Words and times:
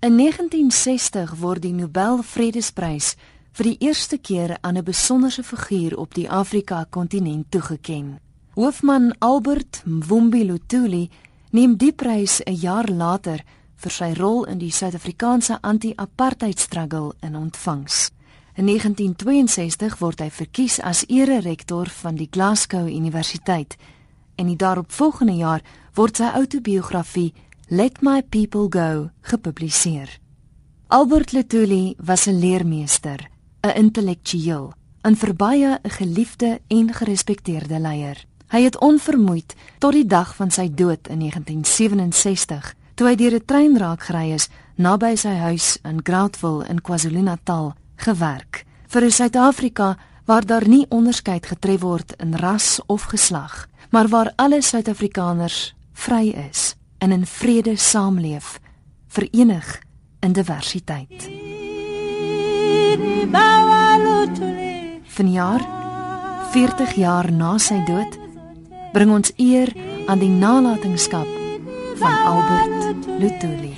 In 0.00 0.18
1960 0.18 1.38
word 1.40 1.62
die 1.64 1.72
Nobel 1.72 2.18
Vredesprys 2.20 3.14
vir 3.56 3.64
die 3.64 3.78
eerste 3.88 4.18
keer 4.18 4.58
aan 4.60 4.76
'n 4.76 4.84
besonderse 4.84 5.42
figuur 5.42 5.96
op 5.96 6.14
die 6.14 6.28
Afrika-kontinent 6.30 7.50
toegekend. 7.50 8.18
Hoofman 8.54 9.14
Albert 9.18 9.82
Mvumbi 9.84 10.44
Lutuli 10.44 11.08
neem 11.50 11.76
die 11.76 11.92
prys 11.92 12.42
'n 12.44 12.54
jaar 12.54 12.88
later 12.88 13.42
vir 13.76 13.90
sy 13.90 14.12
rol 14.12 14.44
in 14.44 14.58
die 14.58 14.70
Suid-Afrikaanse 14.70 15.58
anti-apartheid 15.62 16.60
struggle 16.60 17.14
in 17.20 17.36
ontvangs. 17.36 18.10
In 18.54 18.64
1962 18.64 19.98
word 19.98 20.20
hy 20.20 20.30
verkies 20.30 20.80
as 20.80 21.04
ere-rektor 21.08 21.88
van 21.88 22.16
die 22.16 22.28
Glasgow 22.30 22.88
Universiteit 22.88 23.76
en 24.34 24.46
die 24.46 24.56
daaropvolgende 24.56 25.36
jaar 25.36 25.62
word 25.94 26.16
sy 26.16 26.24
outobiografie 26.24 27.32
Let 27.68 28.00
My 28.00 28.22
People 28.22 28.68
Go 28.70 29.10
gepubliseer. 29.22 30.20
Albert 30.86 31.32
Lutuli 31.32 31.96
was 31.98 32.26
'n 32.26 32.38
leermeester, 32.38 33.30
'n 33.60 33.74
intellektueel, 33.74 34.72
'n 35.02 35.16
verbye 35.16 35.78
'n 35.82 35.90
geliefde 35.90 36.60
en 36.66 36.94
gerespekteerde 36.94 37.78
leier. 37.78 38.24
Hy 38.48 38.62
het 38.62 38.78
onvermoeid 38.78 39.54
tot 39.78 39.92
die 39.92 40.06
dag 40.06 40.36
van 40.36 40.50
sy 40.50 40.70
dood 40.74 41.08
in 41.08 41.18
1967, 41.18 42.74
toe 42.94 43.08
hy 43.08 43.14
deur 43.14 43.34
'n 43.34 43.44
trein 43.44 43.78
raak 43.78 44.02
gery 44.02 44.30
is 44.30 44.48
naby 44.76 45.16
sy 45.16 45.34
huis 45.34 45.78
in 45.82 46.00
Groutville 46.02 46.68
in 46.68 46.80
KwaZulu-Natal, 46.80 47.74
gewerk 47.96 48.64
vir 48.86 49.04
'n 49.04 49.10
Suid-Afrika 49.10 49.96
waar 50.24 50.46
daar 50.46 50.68
nie 50.68 50.86
onderskeid 50.88 51.46
getref 51.46 51.80
word 51.80 52.12
in 52.18 52.34
ras 52.34 52.80
of 52.86 53.02
geslag, 53.02 53.68
maar 53.90 54.08
waar 54.08 54.32
alle 54.36 54.62
Suid-Afrikaners 54.62 55.74
vry 55.92 56.28
is 56.50 56.76
en 56.98 57.12
in 57.12 57.26
vrede 57.26 57.76
saamleef, 57.76 58.58
verenig 59.06 59.82
in 60.20 60.32
diversiteit. 60.32 61.28
Vanjaar 65.04 65.60
40 66.52 66.94
jaar 66.94 67.32
na 67.32 67.58
sy 67.58 67.78
dood 67.84 68.18
bring 68.92 69.10
ons 69.12 69.32
eer 69.36 69.72
aan 70.06 70.20
die 70.20 70.30
nalatenskap 70.30 71.28
van 72.00 72.14
Albert 72.24 73.06
Lutuli. 73.20 73.74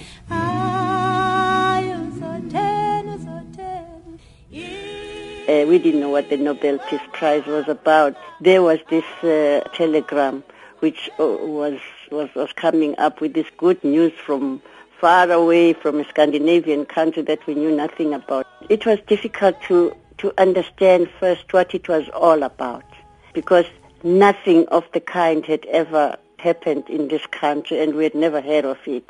Uh, 5.49 5.65
we 5.67 5.79
didn't 5.79 6.01
know 6.01 6.11
what 6.11 6.29
the 6.29 6.37
Nobel 6.37 6.79
Peace 6.91 7.09
Prize 7.13 7.47
was 7.47 7.69
about. 7.69 8.15
There 8.41 8.63
was 8.63 8.79
this 8.91 9.05
uh, 9.23 9.61
telegram 9.73 10.45
which 10.81 11.11
uh, 11.19 11.25
was, 11.25 11.79
was 12.11 12.29
was 12.35 12.53
coming 12.53 12.95
up 12.99 13.21
with 13.21 13.35
this 13.35 13.47
good 13.57 13.83
news 13.83 14.13
from 14.25 14.63
far 15.01 15.31
away 15.31 15.73
from 15.73 16.01
a 16.01 16.05
Scandinavian 16.09 16.85
country 16.85 17.23
that 17.23 17.47
we 17.47 17.55
knew 17.55 17.75
nothing 17.75 18.13
about. 18.15 18.47
It 18.69 18.87
was 18.87 18.99
difficult 19.07 19.61
to 19.69 19.95
to 20.19 20.33
understand 20.39 21.09
first 21.21 21.53
what 21.53 21.75
it 21.75 21.89
was 21.89 22.09
all 22.13 22.43
about 22.43 22.85
because 23.33 23.67
nothing 24.03 24.67
of 24.69 24.85
the 24.93 25.01
kind 25.01 25.45
had 25.47 25.65
ever 25.67 26.17
happened 26.39 26.89
in 26.89 27.09
this 27.09 27.25
country 27.27 27.81
and 27.81 27.95
we 27.95 28.05
had 28.05 28.15
never 28.15 28.41
heard 28.41 28.65
of 28.65 28.79
it. 28.87 29.09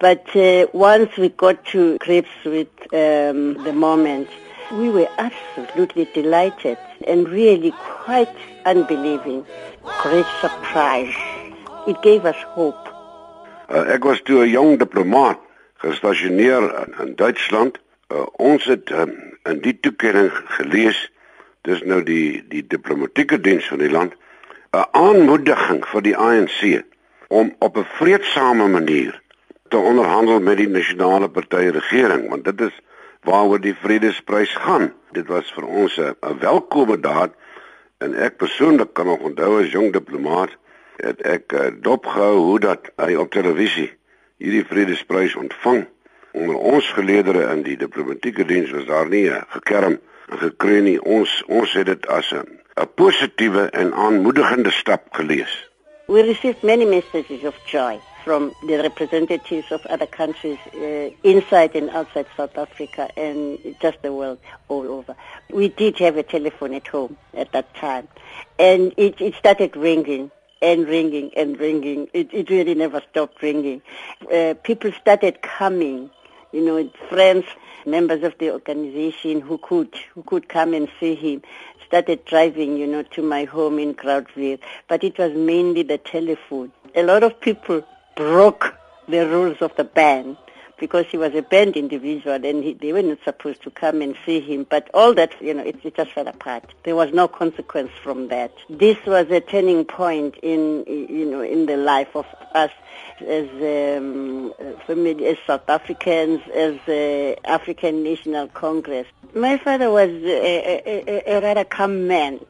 But 0.00 0.34
uh, 0.34 0.66
once 0.72 1.16
we 1.16 1.28
got 1.28 1.64
to 1.66 1.98
grips 1.98 2.28
with 2.44 2.68
um, 2.92 3.62
the 3.64 3.72
moment, 3.72 4.28
we 4.72 4.90
were 4.90 5.08
absolutely 5.18 6.08
delighted 6.14 6.78
and 7.06 7.28
really 7.28 7.72
quite 7.72 8.34
unbelieving. 8.64 9.44
Great 10.02 10.26
surprise. 10.40 11.14
It 11.86 12.00
gave 12.02 12.24
us 12.24 12.36
hope. 12.56 12.88
Uh, 13.68 13.84
ek 13.94 14.04
was 14.04 14.20
toe 14.22 14.44
'n 14.44 14.50
jong 14.50 14.78
diplomaat 14.78 15.38
gestasioneer 15.80 16.62
in, 16.82 16.94
in 17.00 17.14
Duitsland. 17.16 17.78
Uh, 18.08 18.26
ons 18.36 18.64
het 18.64 18.90
um, 18.90 19.12
in 19.44 19.60
die 19.60 19.80
toekenning 19.80 20.30
gelees 20.56 21.10
dis 21.64 21.80
nou 21.88 22.02
die 22.04 22.44
die 22.48 22.64
diplomatieke 22.66 23.40
diens 23.40 23.68
van 23.72 23.80
die 23.80 23.90
land 23.90 24.12
'n 24.76 24.84
aanmoediging 24.92 25.84
vir 25.92 26.02
die 26.02 26.16
ANC 26.16 26.84
om 27.28 27.54
op 27.58 27.76
'n 27.76 27.88
vredesame 27.98 28.68
manier 28.68 29.20
te 29.68 29.76
onderhandel 29.76 30.40
met 30.40 30.56
die 30.56 30.68
nasionale 30.68 31.28
party 31.28 31.68
regering 31.78 32.28
want 32.28 32.44
dit 32.44 32.60
is 32.60 32.76
waaroor 33.24 33.60
die 33.60 33.74
vredesprys 33.74 34.54
gaan. 34.56 34.92
Dit 35.12 35.26
was 35.26 35.52
vir 35.52 35.64
ons 35.64 35.96
'n 35.98 36.38
welkome 36.40 37.00
daad 37.00 37.32
en 37.98 38.14
ek 38.14 38.36
persoonlik 38.36 38.92
kan 38.92 39.06
nog 39.06 39.18
onthou 39.18 39.62
as 39.62 39.70
jong 39.70 39.92
diplomaat 39.92 40.50
het 40.96 41.20
ek 41.22 41.52
uh, 41.52 41.66
dopgehou 41.80 42.36
hoe 42.36 42.60
dat 42.60 42.90
hy 42.96 43.14
op 43.14 43.30
televisie 43.30 43.90
hierdie 44.36 44.64
vredesprys 44.64 45.34
ontvang. 45.34 45.86
Onder 46.32 46.56
ons 46.56 46.92
geleedere 46.92 47.50
in 47.52 47.62
die 47.62 47.76
diplomatieke 47.76 48.44
diens 48.44 48.70
was 48.70 48.86
daar 48.86 49.08
nie 49.08 49.30
'n 49.30 49.44
gekerm 49.48 49.98
en 50.28 50.38
gekreun 50.38 50.84
nie. 50.84 51.00
Ons 51.02 51.42
ons 51.46 51.72
het 51.72 51.86
dit 51.86 52.06
as 52.06 52.32
'n 52.32 52.46
'n 52.76 52.88
positiewe 52.94 53.70
en 53.70 53.94
aanmoedigende 53.94 54.70
stap 54.70 55.02
gelees. 55.10 55.70
We 56.06 56.22
received 56.22 56.62
many 56.62 56.84
messages 56.84 57.42
of 57.42 57.56
joy 57.66 58.00
from 58.24 58.54
the 58.66 58.78
representatives 58.78 59.70
of 59.70 59.84
other 59.86 60.06
countries 60.06 60.58
uh, 60.74 61.10
inside 61.22 61.76
and 61.76 61.90
outside 61.90 62.26
South 62.36 62.56
Africa 62.56 63.10
and 63.18 63.58
just 63.80 64.00
the 64.02 64.12
world 64.12 64.38
all 64.68 64.86
over. 64.90 65.14
We 65.50 65.68
did 65.68 65.98
have 65.98 66.16
a 66.16 66.22
telephone 66.22 66.72
at 66.74 66.86
home 66.86 67.16
at 67.34 67.52
that 67.52 67.74
time 67.74 68.08
and 68.58 68.94
it, 68.96 69.20
it 69.20 69.34
started 69.34 69.76
ringing 69.76 70.30
and 70.62 70.88
ringing 70.88 71.30
and 71.36 71.60
ringing. 71.60 72.08
It, 72.14 72.32
it 72.32 72.48
really 72.48 72.74
never 72.74 73.02
stopped 73.10 73.42
ringing. 73.42 73.82
Uh, 74.32 74.54
people 74.62 74.92
started 74.92 75.42
coming, 75.42 76.10
you 76.52 76.64
know, 76.64 76.90
friends, 77.10 77.44
members 77.84 78.22
of 78.22 78.34
the 78.38 78.50
organization 78.50 79.42
who 79.42 79.58
could 79.58 79.94
who 80.14 80.22
could 80.22 80.48
come 80.48 80.72
and 80.72 80.88
see 80.98 81.14
him 81.14 81.42
started 81.86 82.24
driving, 82.24 82.78
you 82.78 82.86
know, 82.86 83.02
to 83.02 83.22
my 83.22 83.44
home 83.44 83.78
in 83.78 83.94
Crowdville. 83.94 84.58
But 84.88 85.04
it 85.04 85.18
was 85.18 85.32
mainly 85.34 85.82
the 85.82 85.98
telephone. 85.98 86.72
A 86.96 87.02
lot 87.02 87.22
of 87.22 87.38
people 87.40 87.84
broke 88.16 88.74
the 89.08 89.26
rules 89.28 89.60
of 89.60 89.74
the 89.76 89.84
band 89.84 90.36
because 90.78 91.06
he 91.06 91.16
was 91.16 91.34
a 91.34 91.42
band 91.42 91.76
individual 91.76 92.34
and 92.44 92.64
he, 92.64 92.72
they 92.74 92.92
were 92.92 93.02
not 93.02 93.18
supposed 93.24 93.62
to 93.62 93.70
come 93.70 94.02
and 94.02 94.16
see 94.26 94.40
him. 94.40 94.66
But 94.68 94.90
all 94.92 95.14
that, 95.14 95.40
you 95.40 95.54
know, 95.54 95.62
it, 95.62 95.76
it 95.84 95.96
just 95.96 96.12
fell 96.12 96.26
apart. 96.26 96.74
There 96.82 96.96
was 96.96 97.12
no 97.12 97.28
consequence 97.28 97.90
from 98.02 98.28
that. 98.28 98.52
This 98.68 98.98
was 99.06 99.30
a 99.30 99.40
turning 99.40 99.84
point 99.84 100.36
in, 100.42 100.84
you 100.86 101.26
know, 101.30 101.40
in 101.42 101.66
the 101.66 101.76
life 101.76 102.14
of 102.14 102.26
us 102.54 102.70
as 103.26 103.48
um, 103.50 104.52
family, 104.86 105.26
as 105.26 105.38
South 105.46 105.68
Africans, 105.68 106.40
as 106.54 106.76
uh, 106.88 107.34
African 107.44 108.02
National 108.02 108.48
Congress. 108.48 109.06
My 109.34 109.58
father 109.58 109.90
was 109.90 110.10
a, 110.10 110.82
a, 110.86 111.36
a 111.36 111.40
rather 111.40 111.64
calm 111.64 112.06
man, 112.08 112.40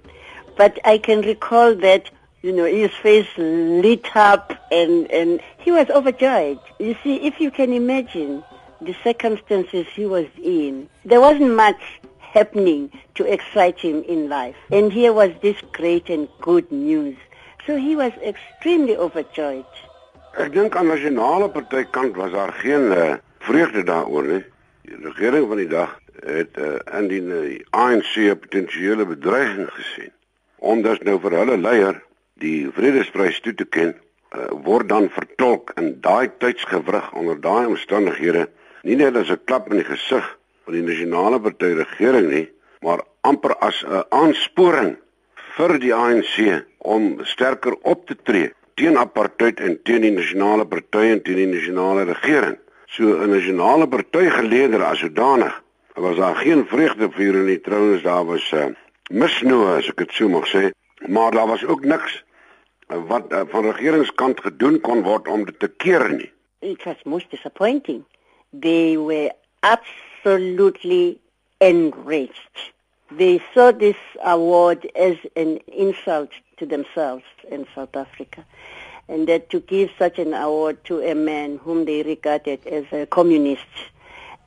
but 0.56 0.78
I 0.84 0.98
can 0.98 1.20
recall 1.20 1.74
that 1.76 2.10
you 2.44 2.52
know, 2.52 2.66
his 2.66 2.90
face 3.02 3.26
lit 3.38 4.14
up 4.14 4.52
and, 4.70 5.10
and 5.10 5.40
he 5.56 5.70
was 5.70 5.88
overjoyed. 5.88 6.58
You 6.78 6.94
see, 7.02 7.16
if 7.26 7.40
you 7.40 7.50
can 7.50 7.72
imagine 7.72 8.44
the 8.82 8.94
circumstances 9.02 9.86
he 9.94 10.04
was 10.04 10.26
in, 10.42 10.90
there 11.06 11.22
wasn't 11.22 11.54
much 11.54 11.80
happening 12.20 12.92
to 13.14 13.24
excite 13.24 13.78
him 13.80 14.02
in 14.02 14.28
life. 14.28 14.56
And 14.70 14.92
here 14.92 15.14
was 15.14 15.30
this 15.40 15.56
great 15.72 16.10
and 16.10 16.28
good 16.42 16.70
news. 16.70 17.16
So 17.66 17.78
he 17.78 17.96
was 17.96 18.12
extremely 18.20 18.94
overjoyed. 18.94 19.64
Ek 20.36 20.52
dink 20.52 20.76
aan 20.76 20.90
nasionale 20.90 21.48
party 21.48 21.86
kant 21.96 22.16
was 22.20 22.32
daar 22.34 22.52
geen 22.60 22.90
uh, 22.92 23.14
vreugde 23.46 23.86
daaroor 23.88 24.26
nie. 24.28 24.44
Die 24.84 24.98
regering 25.00 25.46
van 25.48 25.62
die 25.62 25.70
dag 25.70 26.00
het 26.26 26.58
uh, 26.60 26.76
in 26.98 27.08
die, 27.08 27.62
ANC 27.70 28.18
potensiële 28.42 29.06
bedreiging 29.06 29.70
gesien. 29.78 30.12
Omdat 30.58 31.06
nou 31.08 31.16
vir 31.22 31.38
hulle 31.38 31.56
leier 31.56 32.02
die 32.42 32.70
vredesprys 32.74 33.40
toe 33.40 33.54
te 33.54 33.64
ken 33.64 33.94
uh, 33.94 34.48
word 34.66 34.88
dan 34.88 35.08
vertolk 35.10 35.72
in 35.80 36.00
daai 36.00 36.30
tydsgewrig 36.38 37.12
onder 37.12 37.40
daai 37.40 37.66
omstandighede 37.66 38.48
nie 38.82 38.96
net 38.96 39.16
as 39.16 39.30
'n 39.30 39.44
klap 39.44 39.70
in 39.70 39.78
die 39.82 39.90
gesig 39.90 40.26
van 40.64 40.74
die 40.74 40.82
nasionale 40.82 41.40
party 41.40 41.72
regering 41.78 42.28
nie 42.30 42.48
maar 42.80 43.04
amper 43.20 43.54
as 43.60 43.84
'n 43.84 44.04
aansporing 44.10 44.96
vir 45.56 45.78
die 45.78 45.94
ANC 45.94 46.64
om 46.78 47.24
sterker 47.24 47.74
op 47.82 48.06
te 48.06 48.16
tree 48.22 48.52
teen 48.74 48.98
apartheid 48.98 49.60
en 49.60 49.78
teen 49.86 50.02
die 50.02 50.14
nasionale 50.14 50.66
party 50.66 51.10
en 51.12 51.22
teen 51.22 51.38
die 51.42 51.50
nasionale 51.50 52.04
regering. 52.04 52.56
So 52.86 53.22
'n 53.22 53.30
nasionale 53.30 53.86
party 53.88 54.30
geleeder 54.30 54.82
as 54.82 54.98
sodanig 54.98 55.62
was 55.94 56.16
daar 56.16 56.36
geen 56.36 56.66
vreugde 56.66 57.10
vir 57.10 57.24
hulle 57.24 57.44
nie 57.44 57.60
trouens 57.60 58.02
daar 58.02 58.24
was 58.26 58.52
uh, 58.52 58.66
misnoë 59.10 59.76
as 59.78 59.88
ek 59.88 59.96
dit 59.96 60.12
sou 60.12 60.28
mag 60.28 60.46
sê 60.50 60.72
maar 61.08 61.30
daar 61.30 61.46
was 61.46 61.64
ook 61.64 61.84
niks 61.84 62.24
wat 62.86 63.32
uh, 63.32 63.40
van 63.48 63.70
regeringskant 63.70 64.40
gedoen 64.40 64.80
kon 64.80 65.02
word 65.02 65.28
om 65.28 65.44
dit 65.44 65.58
te 65.58 65.68
keer 65.68 66.10
nie. 66.12 66.32
It 66.58 66.84
was 66.84 67.02
most 67.04 67.30
disappointing. 67.30 68.04
They 68.60 68.98
were 68.98 69.32
absolutely 69.60 71.18
enraged. 71.58 72.72
They 73.16 73.42
saw 73.52 73.72
this 73.78 74.00
award 74.22 74.92
as 74.92 75.16
an 75.36 75.60
insult 75.66 76.30
to 76.56 76.66
themselves 76.66 77.24
in 77.48 77.66
South 77.74 77.96
Africa. 77.96 78.44
and 79.08 79.28
that 79.28 79.50
to 79.50 79.60
give 79.60 79.90
such 79.98 80.18
an 80.18 80.32
award 80.32 80.82
to 80.84 81.00
a 81.00 81.14
man 81.14 81.58
whom 81.58 81.84
they 81.84 82.02
regarded 82.02 82.66
as 82.66 82.84
a 82.92 83.06
communist 83.06 83.66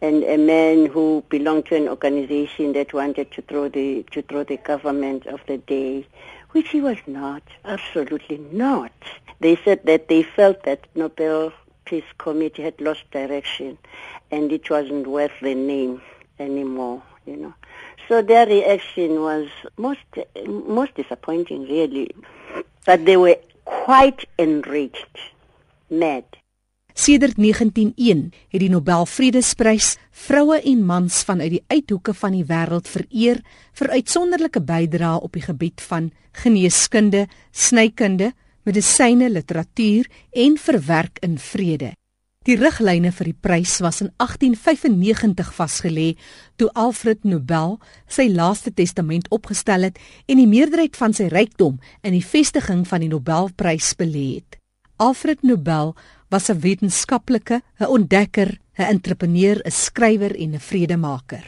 and 0.02 0.24
a 0.24 0.38
man 0.38 0.86
who 0.88 1.24
belonged 1.30 1.66
to 1.68 1.76
an 1.76 1.88
organization 1.88 2.74
that 2.74 2.94
wanted 2.94 3.32
to 3.32 3.42
throw 3.44 3.68
the 3.68 4.04
to 4.12 4.22
throw 4.24 4.44
the 4.44 4.58
government 4.58 5.26
of 5.28 5.40
the 5.48 5.58
day, 5.58 6.06
which 6.52 6.70
he 6.70 6.82
was 6.82 6.98
not, 7.06 7.44
absolutely 7.66 8.38
not. 8.52 8.92
They 9.40 9.56
said 9.56 9.86
that 9.86 10.08
they 10.08 10.24
felt 10.24 10.64
that 10.64 10.88
Nobel 10.96 11.54
Peace 11.86 12.04
Committee 12.18 12.64
had 12.64 12.80
lost 12.82 13.10
direction, 13.12 13.78
and 14.32 14.52
it 14.52 14.70
wasn't 14.70 15.08
worth 15.08 15.32
the 15.42 15.56
name 15.56 16.02
anymore. 16.40 17.02
You 17.26 17.38
know, 17.38 17.54
so 18.08 18.22
their 18.22 18.46
reaction 18.46 19.22
was 19.22 19.50
most 19.78 20.00
most 20.46 20.96
disappointing, 20.96 21.64
really. 21.64 22.12
But 22.86 23.06
they 23.06 23.18
were 23.18 23.38
quite 23.66 24.28
enraged, 24.38 25.20
mad. 25.90 26.24
Sedert 26.98 27.38
1901 27.38 28.32
het 28.50 28.62
die 28.64 28.72
Nobel 28.74 29.04
Vredesprys 29.06 29.92
vroue 30.10 30.58
en 30.66 30.80
mans 30.86 31.20
vanuit 31.28 31.52
die 31.54 31.62
uithoeke 31.70 32.16
van 32.18 32.34
die 32.34 32.48
wêreld 32.50 32.90
vereer 32.90 33.44
vir 33.78 33.92
uitsonderlike 34.00 34.64
bydrae 34.66 35.20
op 35.22 35.38
die 35.38 35.44
gebied 35.46 35.84
van 35.92 36.10
geneeskunde, 36.42 37.28
snykunde, 37.54 38.32
medisyne, 38.66 39.30
literatuur 39.30 40.10
en 40.34 40.58
verwerk 40.58 41.22
in 41.22 41.38
vrede. 41.38 41.94
Die 42.50 42.58
riglyne 42.58 43.14
vir 43.14 43.30
die 43.30 43.38
prys 43.46 43.78
was 43.86 44.02
in 44.02 44.10
1895 44.18 45.54
vasgelê 45.54 46.10
toe 46.58 46.74
Alfred 46.74 47.22
Nobel 47.30 47.78
sy 48.10 48.26
laaste 48.34 48.74
testament 48.74 49.30
opgestel 49.30 49.92
het 49.92 50.02
en 50.26 50.42
die 50.42 50.50
meerderheid 50.50 50.98
van 50.98 51.14
sy 51.14 51.30
rykdom 51.30 51.78
in 52.02 52.18
die 52.18 52.26
vestiging 52.26 52.88
van 52.90 53.06
die 53.06 53.14
Nobelprys 53.14 53.94
belê 54.02 54.32
het. 54.40 54.58
Alfred 54.98 55.44
Nobel 55.46 55.92
was 56.30 56.50
'n 56.50 56.60
wetenskaplike, 56.60 57.62
'n 57.80 57.86
ontdekker, 57.86 58.50
'n 58.78 58.90
entrepreneur, 58.96 59.58
'n 59.64 59.72
skrywer 59.72 60.36
en 60.36 60.54
'n 60.54 60.60
vredemaker. 60.60 61.46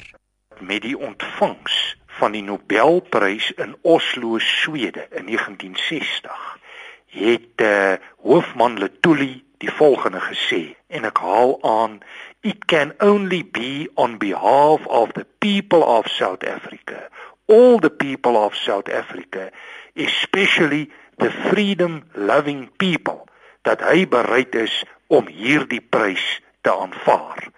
Met 0.59 0.81
die 0.81 0.97
ontvangs 0.97 1.97
van 2.07 2.31
die 2.31 2.43
Nobelprys 2.43 3.51
in 3.51 3.75
Oslo, 3.81 4.37
Swede 4.37 5.07
in 5.11 5.25
1960, 5.25 6.57
het 7.05 7.61
uh, 7.61 7.93
hoofman 8.21 8.77
Letuli 8.77 9.43
die 9.57 9.71
volgende 9.71 10.21
gesê 10.23 10.75
en 10.87 11.07
ek 11.09 11.19
haal 11.19 11.57
aan 11.67 11.99
it 12.47 12.65
can 12.71 12.93
only 13.03 13.41
be 13.43 13.89
on 13.95 14.17
behalf 14.17 14.85
of 14.87 15.11
the 15.17 15.25
people 15.43 15.83
of 15.83 16.07
South 16.07 16.45
Africa 16.47 17.09
all 17.45 17.79
the 17.79 17.89
people 17.89 18.37
of 18.37 18.55
South 18.55 18.87
Africa 18.89 19.49
especially 19.95 20.87
the 21.17 21.31
freedom 21.49 22.03
loving 22.13 22.69
people 22.77 23.27
dat 23.61 23.81
hy 23.81 24.07
bereid 24.07 24.55
is 24.55 24.83
om 25.07 25.27
hierdie 25.27 25.81
prys 25.81 26.41
te 26.61 26.71
aanvaar. 26.73 27.49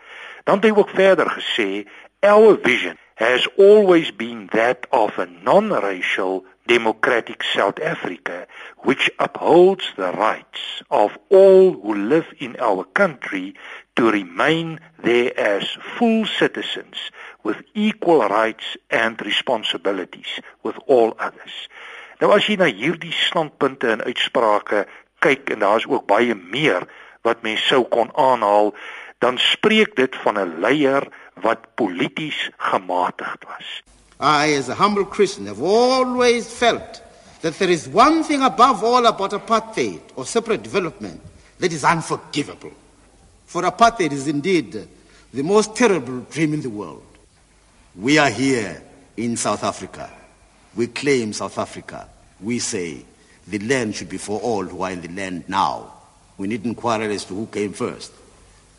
Dan 0.44 0.56
het 0.56 0.64
hy 0.70 0.74
ook 0.76 0.90
verder 0.90 1.30
gesê, 1.30 1.88
"Our 2.20 2.58
vision 2.62 2.98
has 3.16 3.48
always 3.58 4.16
been 4.16 4.48
that 4.52 4.88
of 4.90 5.18
a 5.18 5.28
non-racial 5.44 6.46
democratic 6.66 7.44
South 7.44 7.80
Africa 7.80 8.48
which 8.78 9.12
upholds 9.18 9.94
the 9.96 10.12
rights 10.12 10.82
of 10.88 11.18
all 11.28 11.72
who 11.72 11.94
live 11.94 12.34
in 12.38 12.56
our 12.60 12.86
country 12.94 13.56
to 13.94 14.10
remain 14.10 14.80
there 15.04 15.32
as 15.38 15.78
full 15.80 16.26
citizens 16.26 17.12
with 17.44 17.58
equal 17.74 18.28
rights 18.28 18.78
and 18.88 19.22
responsibilities 19.22 20.40
with 20.62 20.76
all 20.86 21.14
others." 21.18 21.70
Nou 22.22 22.36
as 22.36 22.46
jy 22.46 22.56
na 22.56 22.68
hierdie 22.70 23.16
standpunte 23.18 23.88
en 23.90 24.04
uitsprake 24.06 24.86
kyk 25.22 25.54
en 25.54 25.64
daar's 25.64 25.88
ook 25.88 26.08
baie 26.10 26.36
meer 26.36 26.88
wat 27.26 27.44
mens 27.46 27.64
sou 27.70 27.84
kon 27.94 28.10
aanhaal, 28.18 28.74
dan 29.22 29.38
spreek 29.38 29.96
dit 29.96 30.16
van 30.24 30.40
'n 30.40 30.60
leier 30.60 31.08
wat 31.42 31.76
polities 31.76 32.50
gematigd 32.58 33.46
was. 33.46 33.68
I 34.20 34.56
as 34.58 34.70
a 34.70 34.76
humble 34.76 35.06
Christian 35.06 35.48
have 35.48 35.62
always 35.62 36.48
felt 36.48 37.02
that 37.42 37.58
there 37.58 37.72
is 37.72 37.88
one 37.88 38.24
thing 38.24 38.44
above 38.44 38.84
all 38.84 39.06
about 39.06 39.34
apartheid 39.34 40.02
or 40.16 40.26
separate 40.26 40.62
development 40.62 41.22
that 41.60 41.72
is 41.72 41.84
unforgivable. 41.84 42.72
For 43.46 43.64
apartheid 43.64 44.12
is 44.12 44.28
indeed 44.28 44.88
the 45.34 45.44
most 45.44 45.76
terrible 45.76 46.26
dream 46.30 46.54
in 46.54 46.62
the 46.62 46.70
world. 46.70 47.04
We 47.96 48.18
are 48.20 48.30
here 48.30 48.82
in 49.18 49.38
South 49.38 49.64
Africa. 49.64 50.10
We 50.76 50.88
claim 50.88 51.34
South 51.34 51.58
Africa. 51.58 52.08
We 52.40 52.60
say 52.60 53.06
the 53.48 53.60
land 53.60 53.96
should 53.96 54.10
be 54.10 54.18
for 54.18 54.40
all 54.40 54.64
who 54.64 54.82
are 54.84 54.92
in 54.92 55.02
the 55.02 55.10
land 55.10 55.44
now. 55.48 55.94
We 56.38 56.48
needn't 56.48 56.78
quarrel 56.78 57.12
as 57.12 57.26
to 57.26 57.36
who 57.36 57.48
came 57.48 57.74
first. 57.74 58.12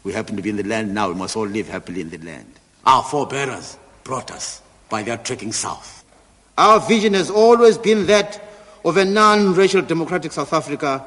We 0.04 0.12
happen 0.12 0.36
to 0.36 0.42
be 0.42 0.50
in 0.50 0.56
the 0.56 0.64
land 0.64 0.94
now. 0.94 1.08
We 1.08 1.14
must 1.14 1.36
all 1.36 1.46
live 1.46 1.68
happily 1.68 2.00
in 2.00 2.10
the 2.10 2.18
land. 2.18 2.52
Our 2.84 3.02
forebearers 3.02 3.76
brought 4.04 4.30
us 4.30 4.60
by 4.88 5.02
their 5.02 5.16
trekking 5.16 5.52
south. 5.52 6.04
Our 6.58 6.80
vision 6.80 7.14
has 7.14 7.30
always 7.30 7.78
been 7.78 8.06
that 8.06 8.42
of 8.84 8.96
a 8.96 9.04
non-racial 9.04 9.82
democratic 9.82 10.32
South 10.32 10.52
Africa 10.52 11.04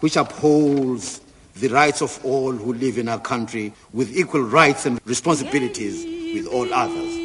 which 0.00 0.16
upholds 0.16 1.20
the 1.56 1.68
rights 1.68 2.02
of 2.02 2.18
all 2.24 2.50
who 2.50 2.72
live 2.74 2.98
in 2.98 3.08
our 3.08 3.20
country 3.20 3.72
with 3.92 4.16
equal 4.16 4.42
rights 4.42 4.86
and 4.86 5.00
responsibilities 5.04 6.04
with 6.34 6.46
all 6.52 6.72
others. 6.74 7.22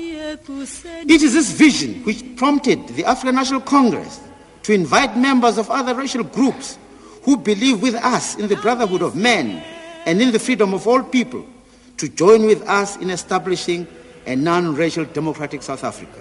It 1.10 1.22
is 1.24 1.34
this 1.34 1.52
vision 1.52 2.04
which 2.04 2.36
prompted 2.36 2.88
the 2.90 3.06
African 3.06 3.36
National 3.36 3.62
Congress 3.62 4.20
to 4.68 4.74
invite 4.74 5.16
members 5.16 5.58
of 5.58 5.72
other 5.72 5.96
racial 5.96 6.26
groups 6.26 6.78
who 7.24 7.38
believe 7.38 7.82
with 7.82 7.96
us 7.96 8.36
in 8.36 8.50
the 8.50 8.56
brotherhood 8.58 9.02
of 9.02 9.16
men 9.16 9.64
and 10.06 10.22
in 10.22 10.30
the 10.34 10.40
freedom 10.40 10.74
of 10.74 10.86
all 10.86 11.02
people 11.02 11.46
to 11.96 12.10
join 12.10 12.46
with 12.46 12.62
us 12.68 12.98
in 12.98 13.10
establishing 13.10 13.88
a 14.26 14.36
non-racial 14.36 15.06
democratic 15.06 15.64
South 15.64 15.86
Africa. 15.86 16.20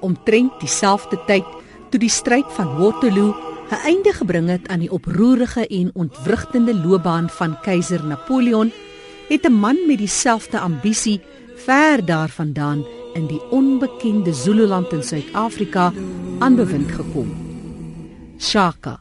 Omtrent 0.00 0.58
dieselfde 0.58 1.18
tyd 1.30 1.46
toe 1.90 1.98
die 2.02 2.10
stryd 2.10 2.50
van 2.58 2.74
Waterloo 2.74 3.54
'n 3.70 3.82
einde 3.82 4.12
gebring 4.12 4.48
het 4.48 4.68
aan 4.68 4.78
die 4.78 4.90
oproerige 4.90 5.66
en 5.66 5.90
ontwrigtende 5.94 6.74
loopbaan 6.74 7.28
van 7.28 7.60
keiser 7.60 8.04
Napoleon, 8.04 8.72
het 9.28 9.46
'n 9.46 9.52
man 9.52 9.76
met 9.86 9.98
dieselfde 9.98 10.60
ambisie 10.60 11.20
ver 11.56 12.04
daarvandaan 12.04 12.84
in 13.14 13.26
die 13.26 13.42
onbekende 13.50 14.32
Zululand 14.32 14.92
in 14.92 15.02
Suid-Afrika 15.02 15.92
aanbewind 16.38 16.90
gekom. 16.92 17.34
Shaka, 18.38 19.00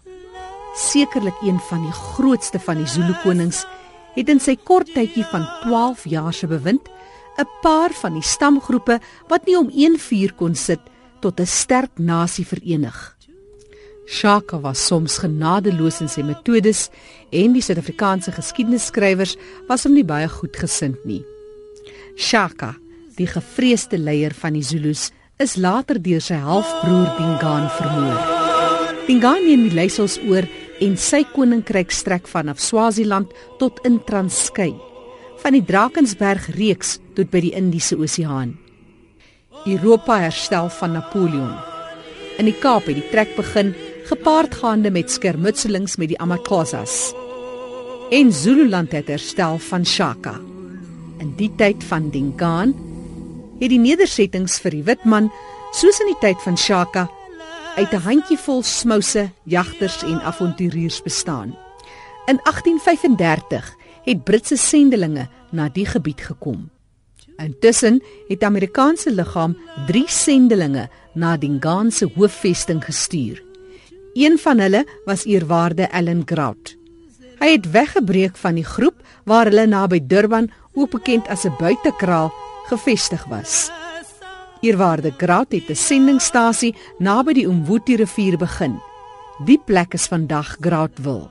sekerlik 0.75 1.41
een 1.41 1.59
van 1.59 1.81
die 1.81 1.91
grootste 1.91 2.59
van 2.59 2.75
die 2.75 2.87
Zulu 2.87 3.13
konings, 3.23 3.65
het 4.15 4.29
in 4.29 4.39
sy 4.39 4.55
kort 4.55 4.93
tydjie 4.93 5.25
van 5.31 5.47
12 5.61 6.05
jaar 6.05 6.33
se 6.33 6.47
bewind 6.47 6.89
'n 7.37 7.47
paar 7.61 7.91
van 7.91 8.13
die 8.13 8.23
stamgroepe 8.23 8.99
wat 9.27 9.45
nie 9.45 9.57
om 9.57 9.69
een 9.73 9.99
vuur 9.99 10.33
kon 10.33 10.55
sit 10.55 10.79
tot 11.19 11.39
'n 11.39 11.45
sterk 11.45 11.97
nasie 11.97 12.45
verenig. 12.47 13.14
Shaka 14.05 14.59
was 14.61 14.79
soms 14.85 15.17
genadeloos 15.17 15.99
in 16.03 16.09
sy 16.11 16.21
metodes 16.25 16.89
en 17.33 17.55
die 17.55 17.63
Suid-Afrikaanse 17.65 18.35
geskiedenisskrywers 18.35 19.35
was 19.69 19.85
hom 19.87 19.95
nie 19.97 20.05
baie 20.05 20.29
goed 20.29 20.57
gesind 20.61 21.01
nie. 21.09 21.23
Shaka, 22.15 22.75
die 23.17 23.27
gevreesde 23.27 23.97
leier 23.97 24.35
van 24.37 24.55
die 24.55 24.63
Zulus, 24.63 25.09
is 25.41 25.57
later 25.57 25.97
deur 25.99 26.21
sy 26.23 26.37
halfbroer 26.39 27.09
Dingaan 27.17 27.65
vermoor. 27.79 28.21
Dingaan 29.09 29.43
neem 29.45 29.65
die 29.67 29.75
leiersels 29.75 30.19
oor 30.29 30.45
en 30.83 30.95
sy 30.99 31.23
koninkryk 31.33 31.91
strek 31.93 32.29
vanaf 32.29 32.61
Swaziland 32.63 33.33
tot 33.59 33.81
in 33.87 33.99
Transkei, 34.07 34.71
van 35.41 35.57
die 35.57 35.65
Drakensberg 35.65 36.51
reeks 36.55 36.99
tot 37.17 37.31
by 37.33 37.41
die 37.43 37.53
Indiese 37.57 37.97
Oseaan. 37.99 38.55
Europa 39.65 40.19
herstel 40.21 40.69
van 40.77 40.93
Napoleon. 40.93 41.55
In 42.37 42.49
die 42.49 42.55
Kaap 42.59 42.85
het 42.89 42.99
die 42.99 43.09
trek 43.11 43.31
begin 43.37 43.73
gepaardgaande 44.05 44.91
met 44.91 45.11
skermutselings 45.11 45.95
met 45.95 46.11
die 46.11 46.19
Amakhosas. 46.21 47.13
En 48.13 48.31
Zululand 48.33 48.91
het 48.91 49.07
herstel 49.07 49.57
van 49.57 49.85
Shaka. 49.85 50.35
In 51.17 51.33
die 51.37 51.49
tyd 51.57 51.83
van 51.83 52.09
Dingaan 52.13 52.75
het 53.59 53.69
die 53.69 53.79
nedersettings 53.79 54.59
vir 54.61 54.77
die 54.77 54.83
witman 54.85 55.31
soos 55.73 55.99
in 56.03 56.11
die 56.11 56.19
tyd 56.21 56.41
van 56.45 56.57
Shaka 56.57 57.07
uit 57.75 57.91
'n 57.91 58.05
handjievol 58.05 58.63
smouse, 58.63 59.29
jagters 59.43 60.03
en 60.03 60.21
avonturiers 60.21 61.01
bestaan. 61.01 61.57
In 62.25 62.39
1835 62.43 63.75
het 64.03 64.23
Britse 64.23 64.57
sendelinge 64.57 65.27
na 65.51 65.69
die 65.69 65.85
gebied 65.85 66.21
gekom. 66.21 66.69
Intussen 67.37 68.03
het 68.27 68.43
Amerikaanse 68.43 69.11
liggaam 69.11 69.57
3 69.87 70.03
sendelinge 70.07 70.89
na 71.13 71.37
Dingaan 71.37 71.91
se 71.91 72.09
hoofvesting 72.15 72.85
gestuur. 72.85 73.44
Een 74.15 74.37
van 74.39 74.59
hulle 74.63 74.85
was 75.05 75.25
eerwaarde 75.25 75.91
Allen 75.91 76.21
Grant. 76.25 76.77
Hy 77.39 77.49
het 77.51 77.65
weggebreek 77.71 78.37
van 78.39 78.55
die 78.55 78.63
groep 78.63 79.01
waar 79.27 79.49
hulle 79.51 79.65
naby 79.67 79.99
Durban, 80.07 80.47
ook 80.73 80.93
bekend 80.95 81.27
as 81.27 81.43
'n 81.43 81.55
buitekraal, 81.59 82.31
gevestig 82.71 83.25
was. 83.25 83.71
Eerwaarde 84.61 85.11
Graat 85.17 85.51
het 85.51 85.69
'n 85.69 85.75
sendingstasie 85.75 86.75
naby 86.97 87.33
die 87.33 87.45
Umwuti 87.45 87.95
rivier 87.95 88.37
begin. 88.37 88.79
Die 89.45 89.61
plek 89.65 89.93
is 89.93 90.07
vandag 90.07 90.57
Graatville. 90.59 91.29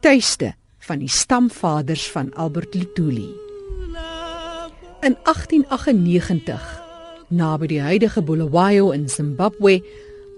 Tuiste 0.00 0.54
van 0.78 0.98
die 0.98 1.08
stamvaders 1.08 2.10
van 2.10 2.34
Albert 2.34 2.74
Lutuli. 2.74 3.34
In 5.00 5.16
1898, 5.22 6.82
naby 7.28 7.66
die 7.66 7.80
huidige 7.80 8.22
Bulawayo 8.22 8.90
in 8.90 9.08
Zimbabwe, 9.08 9.82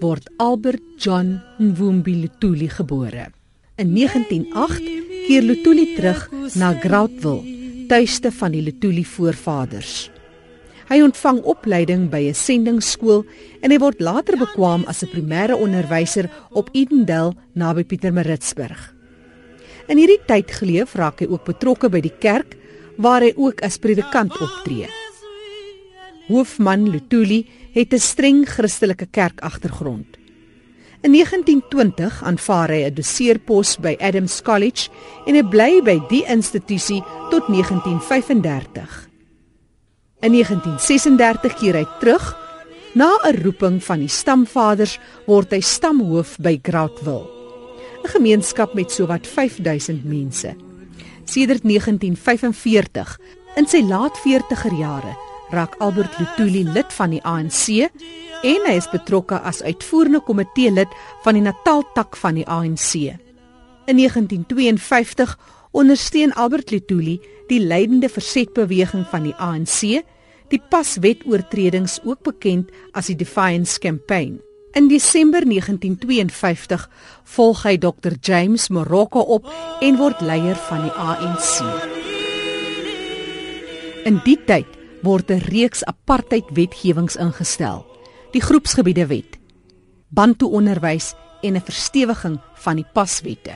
word 0.01 0.29
Albert 0.37 0.83
John 0.99 1.41
Mvumbi 1.59 2.21
Lutuli 2.21 2.69
gebore. 2.69 3.31
In 3.77 3.95
1908 3.95 4.83
keer 5.27 5.43
Lutuli 5.43 5.95
terug 5.97 6.29
na 6.55 6.73
Graatville, 6.81 7.87
tuiste 7.89 8.33
van 8.33 8.53
die 8.53 8.63
Lutuli 8.63 9.05
voorvaders. 9.05 10.11
Hy 10.87 11.01
ontvang 11.03 11.41
opleiding 11.43 12.11
by 12.11 12.29
'n 12.29 12.35
sendingskool 12.35 13.25
en 13.63 13.71
hy 13.71 13.79
word 13.79 14.01
later 14.01 14.37
bekwam 14.37 14.85
as 14.87 15.03
'n 15.03 15.11
primêre 15.11 15.55
onderwyser 15.55 16.31
op 16.51 16.69
Edendale 16.73 17.35
naby 17.55 17.85
Pietermaritzburg. 17.85 18.95
In 19.89 19.99
hierdie 19.99 20.23
tyd 20.27 20.51
geleef 20.51 20.95
raak 20.95 21.21
hy 21.21 21.27
ook 21.27 21.45
betrokke 21.45 21.89
by 21.89 22.01
die 22.01 22.17
kerk 22.19 22.57
waar 22.99 23.21
hy 23.21 23.33
ook 23.37 23.63
as 23.63 23.79
predikant 23.79 24.33
optree. 24.41 25.06
Hoofman 26.27 26.89
Lutuli 26.91 27.47
het 27.73 27.93
'n 27.93 27.99
streng 27.99 28.49
Christelike 28.49 29.07
kerk 29.11 29.41
agtergrond. 29.41 30.17
In 31.01 31.11
1920 31.11 32.23
aanvaar 32.23 32.69
hy 32.69 32.83
'n 32.85 32.95
doseerpos 32.95 33.77
by 33.79 33.97
Adams 34.01 34.43
College 34.43 34.89
en 35.27 35.35
hy 35.35 35.43
bly 35.43 35.83
by 35.83 36.01
die 36.09 36.25
institusie 36.25 37.03
tot 37.31 37.49
1935. 37.49 39.09
In 40.21 40.33
1936 40.33 41.55
keer 41.55 41.75
hy 41.75 41.87
terug. 42.01 42.37
Na 42.95 43.13
'n 43.23 43.43
roeping 43.43 43.85
van 43.85 43.99
die 43.99 44.09
stamvaders 44.09 44.99
word 45.27 45.51
hy 45.51 45.61
stamhoof 45.61 46.39
by 46.41 46.59
Groutville, 46.63 47.29
'n 48.05 48.09
gemeenskap 48.09 48.75
met 48.75 48.91
sowat 48.91 49.27
5000 49.27 50.05
mense. 50.05 50.57
Sedert 51.25 51.63
1945, 51.63 53.19
in 53.57 53.67
sy 53.67 53.83
laat 53.83 54.19
40er 54.19 54.73
jare, 54.79 55.17
raak 55.51 55.77
Albert 55.79 56.19
Lutuli 56.19 56.65
lid 56.65 56.93
van 56.93 57.13
die 57.15 57.23
ANC 57.25 57.69
en 58.47 58.67
hy 58.67 58.75
is 58.77 58.89
betrokke 58.93 59.39
as 59.47 59.63
uitvoerende 59.63 60.21
komitee 60.27 60.73
lid 60.75 60.93
van 61.25 61.39
die 61.39 61.45
Natal 61.45 61.85
tak 61.95 62.17
van 62.21 62.39
die 62.39 62.47
ANC. 62.47 63.17
In 63.87 64.01
1952 64.01 65.37
ondersteun 65.77 66.35
Albert 66.35 66.71
Lutuli 66.71 67.21
die 67.51 67.61
leidende 67.63 68.09
versetbeweging 68.11 69.07
van 69.11 69.29
die 69.29 69.35
ANC 69.39 70.03
die 70.51 70.63
paswetoortredings 70.71 72.01
ook 72.05 72.23
bekend 72.27 72.71
as 72.95 73.11
die 73.11 73.19
Defiance 73.19 73.81
Campaign. 73.83 74.39
In 74.77 74.91
Desember 74.91 75.41
1952 75.47 76.89
volg 77.37 77.63
hy 77.65 77.79
Dr 77.81 78.19
James 78.21 78.69
Morocco 78.69 79.23
op 79.39 79.49
en 79.81 79.97
word 79.97 80.21
leier 80.21 80.59
van 80.69 80.85
die 80.85 80.93
ANC. 80.93 81.63
In 84.07 84.21
die 84.27 84.37
tyd 84.47 84.69
word 85.03 85.31
'n 85.31 85.43
reeks 85.49 85.85
apartheid 85.85 86.45
wetgewings 86.53 87.17
ingestel. 87.17 87.87
Die 88.33 88.41
groepsgebiede 88.41 89.07
wet, 89.07 89.39
bantu 90.09 90.47
onderwys 90.47 91.15
en 91.43 91.57
'n 91.57 91.61
verstewiging 91.61 92.41
van 92.55 92.77
die 92.77 92.87
paswette. 92.93 93.55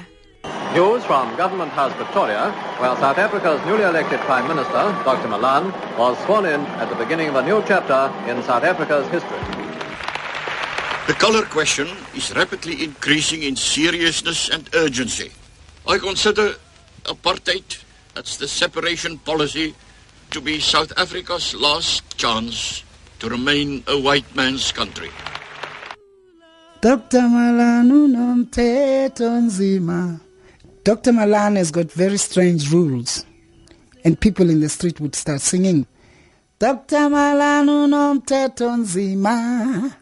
News 0.75 1.03
from 1.05 1.37
Government 1.37 1.73
House 1.73 1.95
Victoria, 1.97 2.53
where 2.79 2.97
South 2.97 3.19
Africa's 3.19 3.61
newly 3.65 3.83
elected 3.83 4.21
Prime 4.21 4.47
Minister, 4.47 4.95
Dr. 5.05 5.29
Malan, 5.29 5.73
was 5.99 6.17
sworn 6.25 6.45
in 6.45 6.61
at 6.79 6.89
the 6.89 6.95
beginning 6.95 7.29
of 7.29 7.35
a 7.35 7.43
new 7.43 7.63
chapter 7.67 8.11
in 8.29 8.43
South 8.43 8.63
Africa's 8.63 9.07
history. 9.09 9.43
The 11.07 11.15
colour 11.15 11.43
question 11.43 11.89
is 12.15 12.33
rapidly 12.37 12.85
increasing 12.85 13.43
in 13.43 13.57
seriousness 13.57 14.49
and 14.49 14.71
urgency. 14.75 15.33
I 15.89 15.99
consider 15.99 16.55
apartheid, 17.03 17.83
that's 18.15 18.37
the 18.37 18.47
separation 18.47 19.19
policy, 19.19 19.75
to 20.31 20.41
be 20.41 20.61
South 20.61 20.93
Africa's 20.97 21.55
last 21.55 22.17
chance 22.17 22.85
to 23.19 23.29
remain 23.29 23.83
a 23.87 23.99
white 24.01 24.35
man's 24.35 24.73
country. 24.73 25.11
Dr. 26.81 27.29
Dr. 30.83 31.13
Malan 31.13 31.57
has 31.57 31.71
got 31.71 31.93
very 31.93 32.17
strange 32.17 32.73
rules. 32.73 33.25
And 34.05 34.19
people 34.19 34.49
in 34.49 34.61
the 34.61 34.69
street 34.69 34.99
would 35.01 35.15
start 35.15 35.41
singing, 35.43 35.87
Dr. 36.59 37.11
Malan 37.11 37.69
unomthetho 37.69 38.77
nzima 38.77 39.93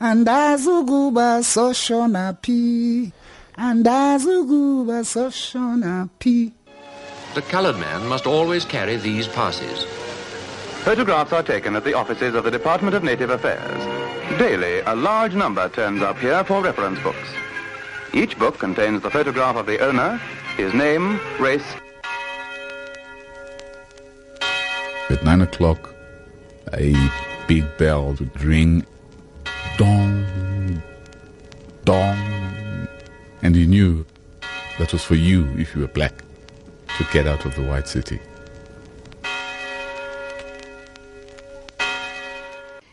andazukuba 0.00 1.42
soshona 1.42 2.36
phi 2.42 3.12
andazukuba 3.56 5.04
soshona 5.04 6.08
phi 6.20 6.52
The 7.34 7.40
colored 7.40 7.78
man 7.78 8.06
must 8.08 8.26
always 8.26 8.66
carry 8.66 8.96
these 8.96 9.26
passes. 9.26 9.84
Photographs 10.84 11.32
are 11.32 11.42
taken 11.42 11.74
at 11.76 11.82
the 11.82 11.94
offices 11.94 12.34
of 12.34 12.44
the 12.44 12.50
Department 12.50 12.94
of 12.94 13.02
Native 13.02 13.30
Affairs. 13.30 14.38
Daily, 14.38 14.80
a 14.80 14.94
large 14.94 15.34
number 15.34 15.66
turns 15.70 16.02
up 16.02 16.18
here 16.18 16.44
for 16.44 16.62
reference 16.62 17.00
books. 17.00 17.28
Each 18.12 18.38
book 18.38 18.58
contains 18.58 19.00
the 19.00 19.08
photograph 19.08 19.56
of 19.56 19.64
the 19.64 19.78
owner, 19.78 20.20
his 20.58 20.74
name, 20.74 21.18
race. 21.40 21.64
At 25.08 25.24
nine 25.24 25.40
o'clock, 25.40 25.94
a 26.74 26.94
big 27.48 27.64
bell 27.78 28.12
would 28.20 28.44
ring, 28.44 28.84
dong, 29.78 30.82
dong, 31.86 32.88
and 33.40 33.56
he 33.56 33.66
knew 33.66 34.04
that 34.78 34.92
was 34.92 35.02
for 35.02 35.14
you 35.14 35.48
if 35.56 35.74
you 35.74 35.80
were 35.80 35.88
black 35.88 36.22
to 36.98 37.04
get 37.04 37.26
out 37.26 37.44
of 37.44 37.54
the 37.54 37.62
white 37.62 37.88
city. 37.88 38.20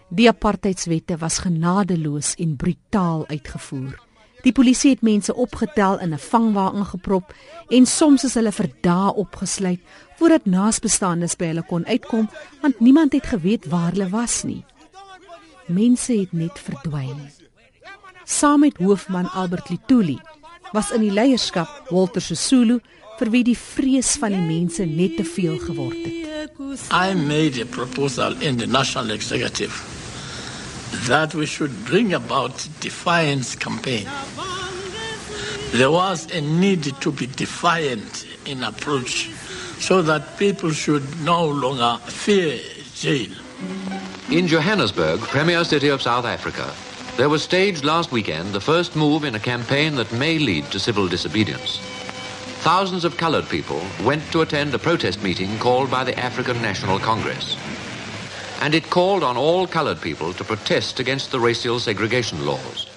Die 0.10 0.28
apartheidswette 0.28 1.18
was 1.18 1.38
genadeloos 1.38 2.34
en 2.36 2.56
brutaal 2.56 3.28
uitgevoer. 3.28 4.00
Die 4.42 4.52
polisie 4.56 4.94
het 4.96 5.02
mense 5.02 5.36
opgetel 5.36 6.00
in 6.00 6.14
'n 6.14 6.18
vangwa 6.18 6.72
ingeprop 6.74 7.34
en 7.68 7.86
soms 7.86 8.24
is 8.24 8.34
hulle 8.34 8.52
vir 8.52 8.70
dae 8.82 9.14
opgesluit 9.14 9.80
voordat 10.18 10.46
naasbestaandes 10.46 11.36
by 11.36 11.46
hulle 11.46 11.64
kon 11.64 11.86
uitkom 11.86 12.30
want 12.62 12.80
niemand 12.80 13.14
het 13.14 13.26
geweet 13.26 13.68
waar 13.68 13.92
hulle 13.92 14.10
was 14.10 14.44
nie. 14.44 14.66
Mense 15.68 16.14
het 16.20 16.32
net 16.32 16.60
verdwyn. 16.60 17.32
Saam 18.24 18.60
met 18.60 18.78
hoofman 18.78 19.32
Albert 19.32 19.70
Lituli 19.70 20.20
was 20.72 20.92
in 20.92 21.02
die 21.02 21.12
leierskap 21.12 21.90
Walter 21.90 22.22
Sisulu 22.22 22.80
vir 23.20 23.32
wie 23.34 23.44
die 23.44 23.58
vrees 23.58 24.16
van 24.20 24.32
die 24.32 24.44
mense 24.44 24.86
net 24.88 25.18
te 25.20 25.26
veel 25.28 25.60
geword 25.60 25.98
het. 26.06 26.16
I 26.92 27.14
made 27.14 27.60
a 27.60 27.66
proposal 27.66 28.36
in 28.40 28.58
the 28.58 28.68
national 28.68 29.12
executive 29.12 29.74
that 31.08 31.34
we 31.34 31.46
should 31.46 31.74
bring 31.86 32.14
about 32.14 32.68
defiance 32.80 33.56
campaign. 33.56 34.08
There 35.72 35.92
was 35.92 36.28
a 36.34 36.42
need 36.42 36.94
to 37.02 37.12
be 37.12 37.28
defiant 37.28 38.26
in 38.46 38.64
approach 38.64 39.30
so 39.80 40.02
that 40.02 40.38
people 40.38 40.72
should 40.72 41.04
no 41.24 41.46
longer 41.46 42.00
fear 42.08 42.60
jail. 42.96 43.30
In 44.32 44.48
Johannesburg, 44.48 45.20
premier 45.22 45.64
city 45.64 45.90
of 45.90 46.02
South 46.02 46.26
Africa, 46.26 46.72
there 47.18 47.30
was 47.30 47.44
staged 47.44 47.84
last 47.84 48.12
weekend 48.12 48.54
the 48.54 48.62
first 48.62 48.96
move 48.96 49.24
in 49.24 49.36
a 49.36 49.40
campaign 49.40 49.96
that 49.96 50.12
may 50.14 50.40
lead 50.40 50.66
to 50.72 50.80
civil 50.80 51.08
disobedience. 51.08 51.80
Thousands 52.62 53.06
of 53.06 53.18
colored 53.18 53.48
people 53.50 53.82
went 54.04 54.24
to 54.32 54.42
attend 54.42 54.74
a 54.74 54.80
protest 54.80 55.24
meeting 55.24 55.58
called 55.60 55.90
by 55.90 56.04
the 56.04 56.18
African 56.20 56.62
National 56.62 57.00
Congress 57.00 57.56
and 58.62 58.76
it 58.76 58.90
called 58.90 59.24
on 59.24 59.38
all 59.38 59.68
colored 59.68 60.02
people 60.02 60.34
to 60.34 60.44
protest 60.44 61.00
against 61.00 61.32
the 61.32 61.40
racial 61.40 61.80
segregation 61.80 62.46
laws. 62.46 62.88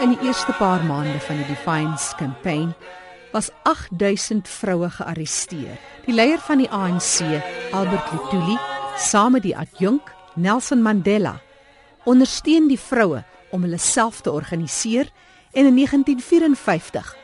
In 0.00 0.12
die 0.12 0.20
eerste 0.22 0.52
paar 0.52 0.84
maande 0.84 1.18
van 1.20 1.36
die 1.36 1.46
Defiance 1.46 2.14
campaign 2.16 2.74
was 3.32 3.50
8000 3.62 4.48
vroue 4.48 4.90
gearresteer. 4.90 5.78
Die 6.04 6.14
leier 6.14 6.38
van 6.38 6.60
die 6.62 6.70
ANC, 6.70 7.24
Albert 7.72 8.12
Lutuli, 8.12 8.58
saam 8.96 9.32
met 9.32 9.42
die 9.42 9.56
adjunk 9.56 10.12
Nelson 10.34 10.82
Mandela, 10.82 11.40
ondersteun 12.06 12.68
die 12.70 12.80
vroue 12.80 13.24
om 13.50 13.64
hulle 13.66 13.78
self 13.82 14.22
te 14.22 14.32
organiseer 14.32 15.10
en 15.52 15.66
in 15.66 15.74
1954 15.74 17.16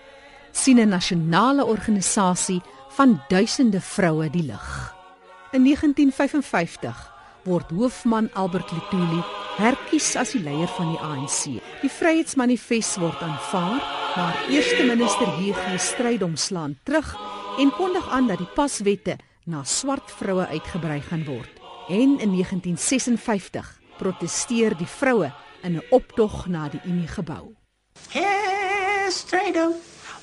sien 0.53 0.79
'n 0.81 0.89
nasionale 0.89 1.65
organisasie 1.65 2.61
van 2.89 3.23
duisende 3.29 3.81
vroue 3.81 4.31
die 4.31 4.43
lig. 4.43 4.95
In 5.53 5.63
1955 5.63 7.13
word 7.45 7.71
hoofman 7.71 8.31
Albert 8.35 8.73
Lutuli 8.73 9.23
herkies 9.57 10.17
as 10.17 10.33
die 10.33 10.43
leier 10.43 10.69
van 10.69 10.89
die 10.89 10.99
ANC. 10.99 11.61
Die 11.83 11.91
Vryheidsmanifest 11.91 12.97
word 12.97 13.21
aanvaar, 13.23 13.83
maar 14.17 14.45
eerste 14.49 14.83
minister 14.83 15.27
H.G. 15.27 15.79
Strydom 15.81 16.37
slaan 16.37 16.79
terug 16.83 17.17
en 17.59 17.71
kondig 17.71 18.09
aan 18.09 18.27
dat 18.27 18.39
die 18.39 18.53
paswette 18.55 19.17
na 19.45 19.65
swart 19.65 20.11
vroue 20.11 20.47
uitgebrei 20.47 21.01
gaan 21.01 21.25
word. 21.25 21.51
En 21.89 22.19
in 22.19 22.31
1956 22.31 23.82
protesteer 23.99 24.77
die 24.77 24.87
vroue 24.87 25.33
in 25.63 25.77
'n 25.77 25.83
optog 25.91 26.47
na 26.47 26.69
die 26.69 26.81
Unie 26.85 27.09
gebou. 27.09 27.55
Hey, 28.09 29.11
Strydom 29.11 29.73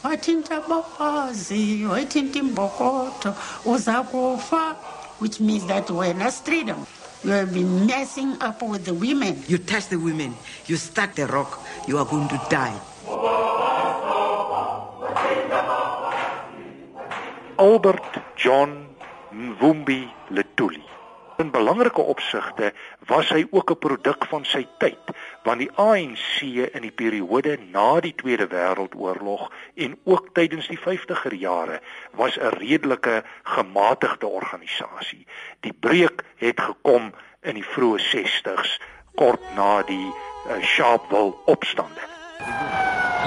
wathinta 0.04 0.62
bokozi 0.68 1.86
wathinta 1.86 2.40
imbokoto 2.40 3.34
uzakufa 3.66 4.76
which 5.20 5.40
means 5.40 5.66
that 5.66 5.90
wena 5.90 6.32
freedom 6.32 6.86
you 7.24 7.32
have 7.32 7.52
been 7.54 7.86
messing 7.86 8.32
up 8.42 8.62
with 8.62 8.86
the 8.86 8.94
women. 8.94 9.44
You 9.48 9.58
touch 9.58 9.88
the 9.90 9.98
women 9.98 10.36
you 10.68 10.78
start 10.78 11.16
the 11.16 11.26
rock 11.28 11.60
you 11.88 11.98
are 11.98 12.06
going 12.06 12.28
to 12.30 12.40
die. 12.50 12.80
Albert 17.58 18.22
John 18.38 18.88
Mvumbi 19.34 20.08
Letuli 20.32 20.84
In 21.39 21.51
belangrike 21.51 22.01
opsigte 22.01 22.74
was 23.08 23.29
hy 23.31 23.46
ook 23.51 23.72
'n 23.72 23.79
produk 23.79 24.25
van 24.27 24.46
sy 24.46 24.67
tyd, 24.77 25.12
want 25.43 25.60
die 25.63 25.72
ANC 25.75 26.41
in 26.75 26.81
die 26.81 26.91
periode 26.91 27.58
na 27.72 28.00
die 28.00 28.15
Tweede 28.15 28.48
Wêreldoorlog 28.48 29.48
en 29.75 29.96
ook 30.03 30.27
tydens 30.34 30.67
die 30.67 30.79
50er 30.79 31.34
jare 31.34 31.79
was 32.12 32.36
'n 32.36 32.60
redelike 32.60 33.24
gematigde 33.43 34.27
organisasie. 34.27 35.27
Die 35.60 35.74
breuk 35.74 36.24
het 36.36 36.60
gekom 36.60 37.13
in 37.41 37.55
die 37.55 37.65
vroeë 37.65 38.00
60s, 38.00 38.81
kort 39.15 39.41
na 39.55 39.81
die 39.84 40.12
uh, 40.12 40.60
Sharpeville 40.62 41.34
opstande. 41.46 42.03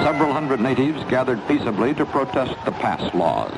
Several 0.04 0.32
hundred 0.32 0.60
natives 0.60 1.02
gathered 1.08 1.46
peaceably 1.46 1.94
to 1.94 2.04
protest 2.04 2.56
the 2.64 2.72
past 2.72 3.14
laws. 3.14 3.56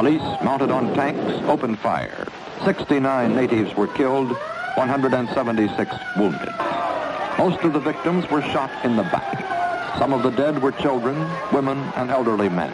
Police 0.00 0.42
mounted 0.42 0.70
on 0.70 0.94
tanks 0.94 1.34
opened 1.46 1.78
fire. 1.80 2.29
69 2.64 3.34
natives 3.34 3.74
were 3.74 3.86
killed, 3.86 4.30
176 4.76 5.96
wounded. 6.16 6.52
Most 7.38 7.64
of 7.64 7.72
the 7.72 7.80
victims 7.80 8.28
were 8.30 8.42
shot 8.42 8.70
in 8.84 8.96
the 8.96 9.02
back. 9.04 9.98
Some 9.98 10.12
of 10.12 10.22
the 10.22 10.30
dead 10.30 10.62
were 10.62 10.72
children, 10.72 11.16
women, 11.52 11.78
and 11.96 12.10
elderly 12.10 12.50
men. 12.50 12.70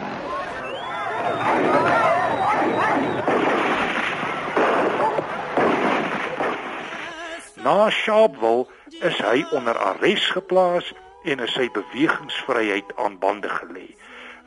Na 7.63 7.89
Sharpeville 7.89 8.67
is 9.01 9.17
hy 9.19 9.45
onder 9.51 9.77
arrest 9.77 10.31
geplaas 10.35 10.93
en 11.23 11.39
is 11.39 11.53
sy 11.55 11.69
bewegingsvryheid 11.71 12.91
aan 12.95 13.19
bande 13.19 13.49
gelê. 13.51 13.87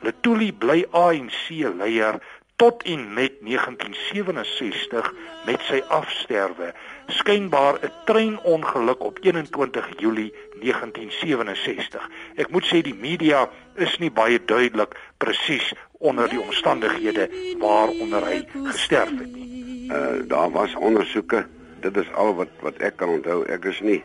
Letuli 0.01 0.49
bly 0.53 0.85
ANC 0.89 1.49
leier 1.49 2.17
tot 2.61 2.83
en 2.83 3.13
met 3.13 3.31
1967 3.39 5.13
met 5.45 5.61
sy 5.65 5.79
afsterwe 5.87 6.67
skynbaar 7.07 7.79
'n 7.81 7.91
treinongeluk 8.05 9.01
op 9.03 9.17
21 9.21 9.89
Julie 9.97 10.33
1967. 10.59 12.09
Ek 12.35 12.49
moet 12.49 12.65
sê 12.65 12.81
die 12.81 12.93
media 12.93 13.49
is 13.75 13.97
nie 13.97 14.11
baie 14.11 14.39
duidelik 14.45 14.93
presies 15.17 15.73
onder 15.97 16.29
die 16.29 16.41
omstandighede 16.41 17.29
waaronder 17.57 18.25
hy 18.25 18.45
gesterf 18.53 19.09
het 19.09 19.33
nie. 19.33 19.89
Uh 19.89 20.21
daar 20.27 20.51
was 20.51 20.75
ondersoeke. 20.75 21.45
Dit 21.79 21.97
is 21.97 22.13
al 22.13 22.35
wat 22.35 22.53
wat 22.59 22.77
ek 22.77 22.95
kan 22.97 23.09
onthou. 23.09 23.45
Ek 23.45 23.65
is 23.65 23.79
nie 23.79 24.03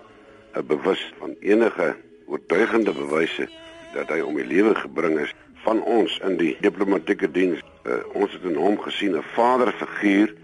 uh, 0.56 0.62
bewus 0.62 1.12
van 1.18 1.36
enige 1.40 1.96
oortuigende 2.26 2.92
bewyse 2.92 3.48
dat 3.92 4.08
hy 4.08 4.20
om 4.20 4.34
die 4.34 4.48
lewe 4.48 4.74
gebring 4.74 5.20
is 5.20 5.34
van 5.54 5.82
ons 5.82 6.20
in 6.24 6.36
die 6.36 6.56
diplomatieke 6.60 7.30
diens. 7.30 7.60
Uh, 7.86 8.00
ons 8.18 8.32
het 8.32 8.42
in 8.42 8.56
hom 8.58 8.80
gesien 8.82 9.14
'n 9.14 9.22
vaderfiguur 9.34 10.34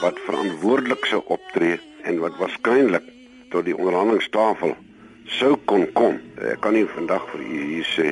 wat 0.00 0.18
verantwoordelik 0.26 1.04
sou 1.04 1.22
optree 1.26 1.80
en 2.02 2.18
wat 2.18 2.36
waarskynlik 2.38 3.02
tot 3.50 3.64
die 3.64 3.76
onderhandelingstafel 3.76 4.76
sou 5.24 5.56
kon 5.64 5.92
kom. 5.92 6.20
Uh, 6.38 6.52
ek 6.52 6.60
kan 6.60 6.72
nie 6.72 6.86
vandag 6.86 7.26
vir 7.32 7.40
u 7.40 7.58
hier 7.74 7.88
sê 7.96 8.08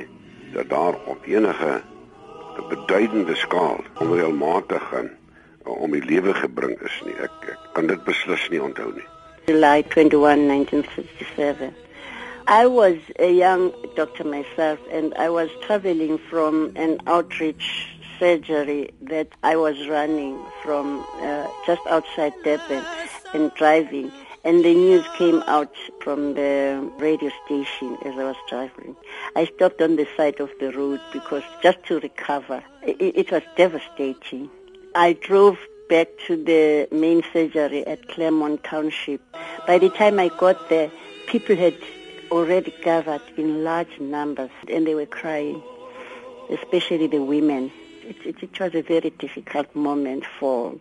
dat 0.53 0.69
daar 0.69 0.99
op 1.07 1.27
enige 1.27 1.83
beduidende 2.69 3.37
skaal 3.37 3.79
onreëlmatig 4.03 4.83
gaan 4.91 5.11
uh, 5.67 5.83
om 5.83 5.95
die 5.95 6.05
lewe 6.05 6.35
gebring 6.35 6.75
is 6.83 7.03
nie. 7.07 7.15
Ek, 7.23 7.31
ek 7.55 7.69
kan 7.79 7.87
dit 7.87 8.03
beslis 8.05 8.49
nie 8.51 8.63
onthou 8.63 8.91
nie. 8.95 9.07
July 9.47 9.85
21, 9.87 10.47
1957. 10.51 11.71
I 12.49 12.67
was 12.67 12.97
a 13.21 13.31
young 13.31 13.73
doctor 13.95 14.25
myself, 14.25 14.81
and 14.91 15.15
I 15.15 15.29
was 15.29 15.49
traveling 15.67 16.19
from 16.19 16.73
an 16.77 16.99
outreach 17.07 17.98
surgery 18.19 18.91
that 19.03 19.29
I 19.43 19.57
was 19.57 19.87
running 19.89 20.39
from 20.63 21.05
uh, 21.21 21.47
just 21.67 21.83
outside 21.89 22.33
Durban 22.45 22.85
and 23.35 23.53
driving. 23.55 24.11
And 24.45 24.65
the 24.65 24.75
news 24.75 25.05
came 25.17 25.43
out 25.47 25.75
from 26.01 26.35
the 26.35 26.91
radio 26.99 27.31
station 27.45 27.99
as 28.05 28.15
I 28.19 28.25
was 28.25 28.37
driving. 28.49 28.97
I 29.37 29.47
stopped 29.47 29.83
on 29.83 29.97
the 29.97 30.07
side 30.17 30.41
of 30.41 30.51
the 30.61 30.73
road 30.73 31.01
because 31.13 31.43
just 31.63 31.83
to 31.87 32.01
recover. 32.01 32.63
It, 32.83 33.01
it 33.01 33.31
was 33.31 33.43
devastating. 33.57 34.49
I 34.95 35.13
drove 35.15 35.59
back 35.89 36.09
to 36.27 36.37
the 36.37 36.89
main 36.95 37.23
surgery 37.33 37.87
at 37.87 38.09
Claremont 38.09 38.63
Township. 38.65 39.21
By 39.67 39.79
the 39.79 39.91
time 39.91 40.19
I 40.21 40.29
got 40.29 40.69
there, 40.69 40.91
people 41.27 41.57
had 41.57 41.77
already 42.31 42.75
gathered 42.83 43.23
in 43.37 43.65
large 43.65 43.99
numbers 43.99 44.51
and 44.69 44.87
they 44.87 44.95
were 44.95 45.07
crying, 45.07 45.63
especially 46.51 47.07
the 47.07 47.23
women. 47.23 47.73
It, 48.09 48.17
it, 48.25 48.43
it, 48.43 48.59
was 48.59 48.75
a 48.75 48.81
very 48.81 49.11
difficult 49.11 49.75
moment 49.77 50.25
for 50.41 50.75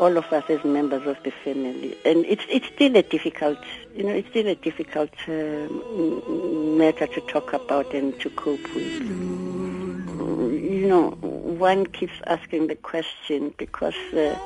all 0.00 0.16
of 0.16 0.24
us 0.32 0.42
as 0.48 0.64
members 0.64 1.06
of 1.06 1.16
the 1.22 1.30
family. 1.30 1.96
And 2.04 2.24
it's, 2.26 2.44
it's 2.48 2.66
still 2.74 2.96
a 2.96 3.02
difficult, 3.02 3.58
you 3.94 4.02
know, 4.02 4.10
it's 4.10 4.28
still 4.30 4.48
a 4.48 4.56
difficult 4.56 5.10
uh, 5.28 5.68
matter 6.76 7.06
to 7.06 7.20
talk 7.28 7.52
about 7.52 7.94
and 7.94 8.18
to 8.20 8.30
cope 8.30 8.74
with. 8.74 9.00
You 10.52 10.88
know, 10.88 11.10
one 11.20 11.86
keeps 11.86 12.14
asking 12.26 12.66
the 12.66 12.74
question 12.74 13.54
because 13.58 13.94
uh, 14.12 14.36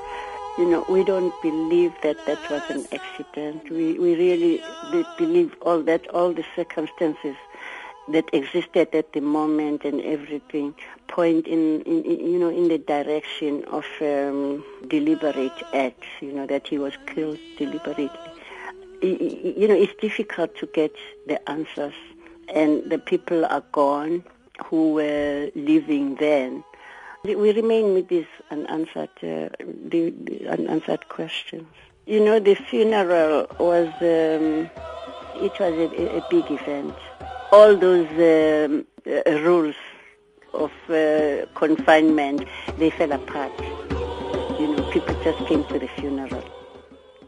you 0.58 0.64
know, 0.64 0.84
we 0.88 1.04
don't 1.04 1.34
believe 1.42 1.92
that 2.02 2.16
that 2.26 2.38
was 2.50 2.62
an 2.70 2.86
accident. 2.92 3.70
We, 3.70 3.98
we 3.98 4.14
really 4.14 4.62
believe 5.18 5.54
all 5.60 5.82
that, 5.82 6.08
all 6.08 6.32
the 6.32 6.44
circumstances 6.54 7.36
that 8.08 8.24
existed 8.32 8.94
at 8.94 9.12
the 9.12 9.20
moment 9.20 9.84
and 9.84 10.00
everything 10.02 10.74
point 11.08 11.46
in, 11.46 11.82
in, 11.82 12.04
you 12.04 12.38
know, 12.38 12.48
in 12.48 12.68
the 12.68 12.78
direction 12.78 13.64
of 13.64 13.84
um, 14.00 14.64
deliberate 14.88 15.62
acts 15.72 16.06
you 16.20 16.32
know, 16.32 16.46
that 16.46 16.66
he 16.66 16.78
was 16.78 16.94
killed 17.06 17.38
deliberately. 17.58 18.10
You 19.02 19.68
know, 19.68 19.74
it's 19.74 19.94
difficult 20.00 20.56
to 20.58 20.66
get 20.66 20.94
the 21.26 21.48
answers 21.48 21.94
and 22.48 22.88
the 22.90 22.98
people 22.98 23.44
are 23.44 23.64
gone 23.72 24.24
who 24.64 24.92
were 24.92 25.50
living 25.54 26.14
then 26.16 26.64
we 27.34 27.52
remain 27.52 27.94
with 27.94 28.08
these 28.08 28.26
unanswered, 28.50 29.10
uh, 29.22 29.48
unanswered 30.48 31.08
questions. 31.08 31.66
You 32.06 32.24
know, 32.24 32.38
the 32.38 32.54
funeral 32.54 33.46
was, 33.58 33.88
um, 34.00 34.70
it 35.42 35.58
was 35.58 35.74
a, 35.74 36.18
a, 36.18 36.24
big 36.30 36.48
event. 36.50 36.94
All 37.52 37.76
those 37.76 38.08
um, 38.10 38.86
uh, 39.06 39.30
rules 39.40 39.76
of 40.54 40.72
uh, 40.88 41.46
confinement, 41.54 42.44
they 42.76 42.90
fell 42.90 43.12
apart. 43.12 43.52
You 44.58 44.68
know, 44.68 44.84
people 44.84 45.16
just 45.22 45.44
came 45.44 45.64
to 45.66 45.78
the 45.78 45.88
funeral. 45.88 46.42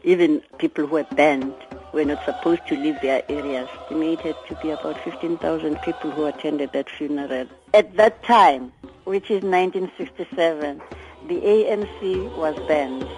Even 0.03 0.41
people 0.57 0.87
who 0.87 0.93
were 0.93 1.07
banned 1.15 1.55
were 1.93 2.05
not 2.05 2.19
supposed 2.25 2.67
to 2.67 2.75
leave 2.75 3.01
their 3.01 3.23
areas. 3.29 3.69
Estimated 3.83 4.37
to 4.45 4.55
be 4.55 4.69
about 4.71 4.97
15,000 4.99 5.81
people 5.81 6.11
who 6.11 6.25
attended 6.25 6.71
that 6.73 6.89
funeral. 6.89 7.47
At 7.73 7.95
that 7.97 8.23
time, 8.23 8.73
which 9.05 9.25
is 9.31 9.43
1967, 9.43 10.81
the 11.27 11.41
ANC 11.41 12.33
was 12.35 12.55
banned 12.67 13.09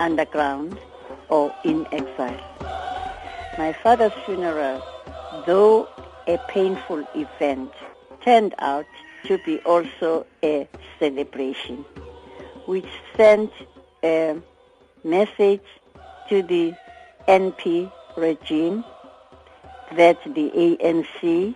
underground 0.00 0.80
or 1.28 1.54
in 1.64 1.86
exile. 1.92 2.40
My 3.56 3.72
father's 3.72 4.12
funeral, 4.24 4.82
though 5.32 5.88
a 6.26 6.38
painful 6.48 7.04
event, 7.14 7.72
turned 8.22 8.54
out 8.58 8.86
to 9.24 9.38
be 9.38 9.58
also 9.60 10.26
a 10.42 10.68
celebration, 10.98 11.84
which 12.66 12.88
sent 13.16 13.52
a 14.02 14.36
message 15.04 15.64
to 16.28 16.42
the 16.42 16.74
NP 17.28 17.90
regime 18.16 18.84
that 19.94 20.18
the 20.24 20.50
ANC 20.50 21.54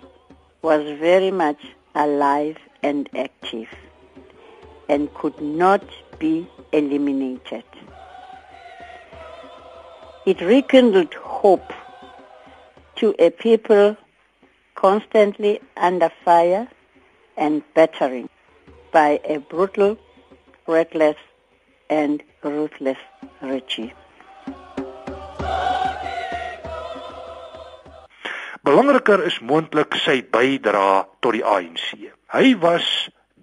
was 0.63 0.83
very 0.99 1.31
much 1.31 1.61
alive 1.95 2.57
and 2.83 3.09
active 3.17 3.69
and 4.89 5.13
could 5.15 5.41
not 5.41 5.83
be 6.19 6.47
eliminated. 6.73 7.65
It 10.27 10.41
rekindled 10.41 11.15
hope 11.15 11.73
to 12.97 13.15
a 13.19 13.31
people 13.31 13.97
constantly 14.81 15.61
under 15.77 16.11
fire 16.25 16.67
and 17.37 17.63
battering 17.75 18.29
by 18.93 19.21
a 19.25 19.39
brutal, 19.39 19.99
reckless, 20.67 21.17
and 21.91 22.23
ruthless 22.43 22.99
regime. 23.43 23.93
Belangriker 28.65 29.25
is 29.27 29.39
moontlik 29.41 29.97
sy 30.05 30.21
bydrae 30.37 31.05
tot 31.25 31.33
die 31.37 31.45
ANC. 31.45 31.87
Hy 32.33 32.53
was 32.65 32.87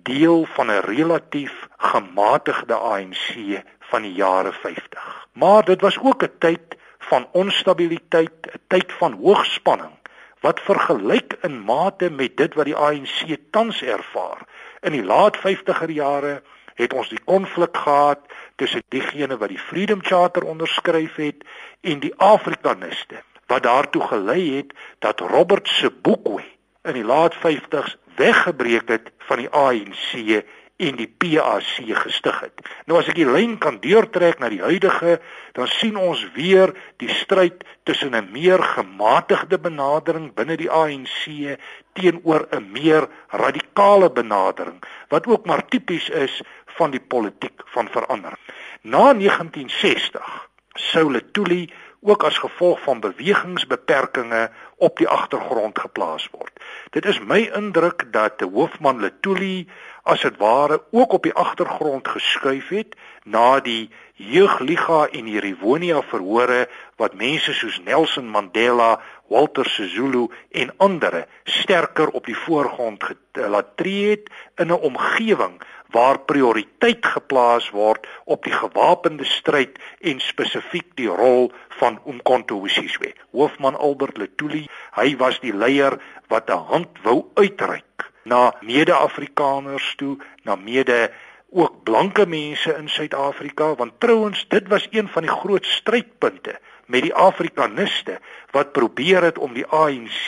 deel 0.09 0.45
van 0.55 0.71
'n 0.71 0.85
relatief 0.85 1.53
gematigde 1.77 2.77
ANC 2.77 3.61
van 3.89 4.01
die 4.05 4.13
jare 4.13 4.53
50. 4.53 5.27
Maar 5.33 5.65
dit 5.65 5.81
was 5.81 5.97
ook 5.99 6.23
'n 6.23 6.37
tyd 6.39 6.77
van 7.09 7.27
onstabiliteit, 7.31 8.37
'n 8.45 8.61
tyd 8.67 8.93
van 8.93 9.13
hoogspanning 9.13 9.96
wat 10.41 10.59
vergelyk 10.61 11.37
in 11.41 11.59
mate 11.65 12.09
met 12.09 12.37
dit 12.37 12.53
wat 12.53 12.65
die 12.65 12.75
ANC 12.75 13.37
tans 13.51 13.81
ervaar. 13.81 14.45
In 14.81 14.91
die 14.91 15.03
laat 15.03 15.37
50er 15.37 15.91
jare 15.91 16.41
het 16.77 16.93
ons 16.93 17.09
die 17.09 17.21
konflik 17.25 17.77
gehad 17.77 18.19
tussen 18.55 18.83
diegene 18.93 19.37
wat 19.37 19.49
die 19.49 19.61
Freedom 19.61 20.03
Charter 20.03 20.45
onderskryf 20.45 21.15
het 21.15 21.43
en 21.81 21.99
die 21.99 22.13
Afrikaniste 22.17 23.23
wat 23.47 23.63
daartoe 23.63 24.03
gelei 24.07 24.55
het 24.57 24.73
dat 24.99 25.19
Robert 25.19 25.67
Sobukwe 25.67 26.43
in 26.83 26.93
die 26.93 27.05
laat 27.05 27.35
50s 27.35 27.95
weggebreek 28.15 28.87
het 28.87 29.11
van 29.17 29.37
die 29.43 29.49
ANC 29.49 30.43
en 30.77 30.97
die 30.99 31.09
PAC 31.09 31.89
gestig 32.03 32.39
het. 32.39 32.61
Nou 32.85 32.99
as 32.99 33.09
ek 33.09 33.17
die 33.17 33.25
lyn 33.25 33.55
kan 33.61 33.79
deurtrek 33.81 34.37
na 34.39 34.49
die 34.53 34.61
huidige, 34.61 35.17
dan 35.57 35.69
sien 35.73 35.97
ons 35.97 36.21
weer 36.35 36.73
die 37.01 37.09
stryd 37.09 37.63
tussen 37.83 38.13
'n 38.15 38.31
meer 38.31 38.61
gematigde 38.63 39.57
benadering 39.57 40.33
binne 40.33 40.57
die 40.57 40.69
ANC 40.69 41.57
teenoor 41.93 42.47
'n 42.51 42.71
meer 42.71 43.07
radikale 43.29 44.09
benadering 44.11 44.83
wat 45.09 45.27
ook 45.27 45.45
maar 45.45 45.65
tipies 45.65 46.09
is 46.09 46.41
van 46.77 46.91
die 46.91 47.01
politiek 47.01 47.61
van 47.65 47.89
verandering. 47.89 48.39
Na 48.81 49.13
1960 49.13 50.49
sou 50.73 51.11
Letuli 51.11 51.69
ook 52.01 52.23
as 52.23 52.37
gevolg 52.37 52.81
van 52.81 52.99
bewegingsbeperkings 52.99 54.49
op 54.77 54.97
die 54.97 55.07
agtergrond 55.07 55.79
geplaas 55.79 56.27
word. 56.31 56.53
Dit 56.93 57.05
is 57.05 57.19
my 57.19 57.49
indruk 57.57 58.05
dat 58.13 58.41
hoofman 58.41 58.99
Letuli 59.01 59.67
as 60.07 60.21
dit 60.21 60.37
ware 60.37 60.81
ook 60.91 61.13
op 61.17 61.23
die 61.23 61.33
agtergrond 61.33 62.07
geskuif 62.07 62.69
het 62.69 62.95
na 63.25 63.59
die 63.59 63.89
jeugliga 64.15 65.07
en 65.11 65.25
die 65.29 65.39
Rivonia 65.39 66.01
verhore 66.01 66.67
wat 66.97 67.17
mense 67.17 67.53
soos 67.53 67.81
Nelson 67.85 68.29
Mandela, 68.29 68.97
Walter 69.27 69.67
Sisulu 69.69 70.27
en 70.51 70.71
ander 70.77 71.25
sterker 71.43 72.09
op 72.15 72.25
die 72.25 72.37
voorgrond 72.37 73.03
laat 73.33 73.75
tree 73.77 74.09
het 74.09 74.29
in 74.55 74.71
'n 74.71 74.81
omgewing 74.89 75.61
waar 75.91 76.19
prioriteit 76.19 77.05
geplaas 77.05 77.69
word 77.69 78.07
op 78.25 78.43
die 78.43 78.53
gewapende 78.53 79.25
stryd 79.25 79.79
en 80.01 80.19
spesifiek 80.19 80.89
die 80.99 81.09
rol 81.09 81.51
van 81.79 81.99
Umkhonto 82.07 82.61
weSizwe. 82.61 83.13
Hoofman 83.31 83.75
Albert 83.75 84.17
Lutuli, 84.17 84.65
hy 84.97 85.15
was 85.21 85.39
die 85.39 85.53
leier 85.53 85.99
wat 86.27 86.49
'n 86.49 86.67
hand 86.71 87.03
wou 87.03 87.25
uitreik 87.35 88.11
na 88.23 88.53
mede-Afrikaners 88.61 89.95
toe, 89.95 90.17
na 90.43 90.55
mede 90.55 91.11
ook 91.49 91.83
blanke 91.83 92.25
mense 92.25 92.75
in 92.75 92.89
Suid-Afrika, 92.89 93.75
want 93.75 93.99
trouens 93.99 94.47
dit 94.47 94.67
was 94.67 94.87
een 94.91 95.07
van 95.07 95.23
die 95.23 95.31
groot 95.31 95.65
strydpunte 95.65 96.59
met 96.85 97.01
die 97.01 97.13
Afrikaniste 97.13 98.19
wat 98.51 98.71
probeer 98.71 99.23
het 99.23 99.37
om 99.37 99.53
die 99.53 99.65
ANC 99.65 100.27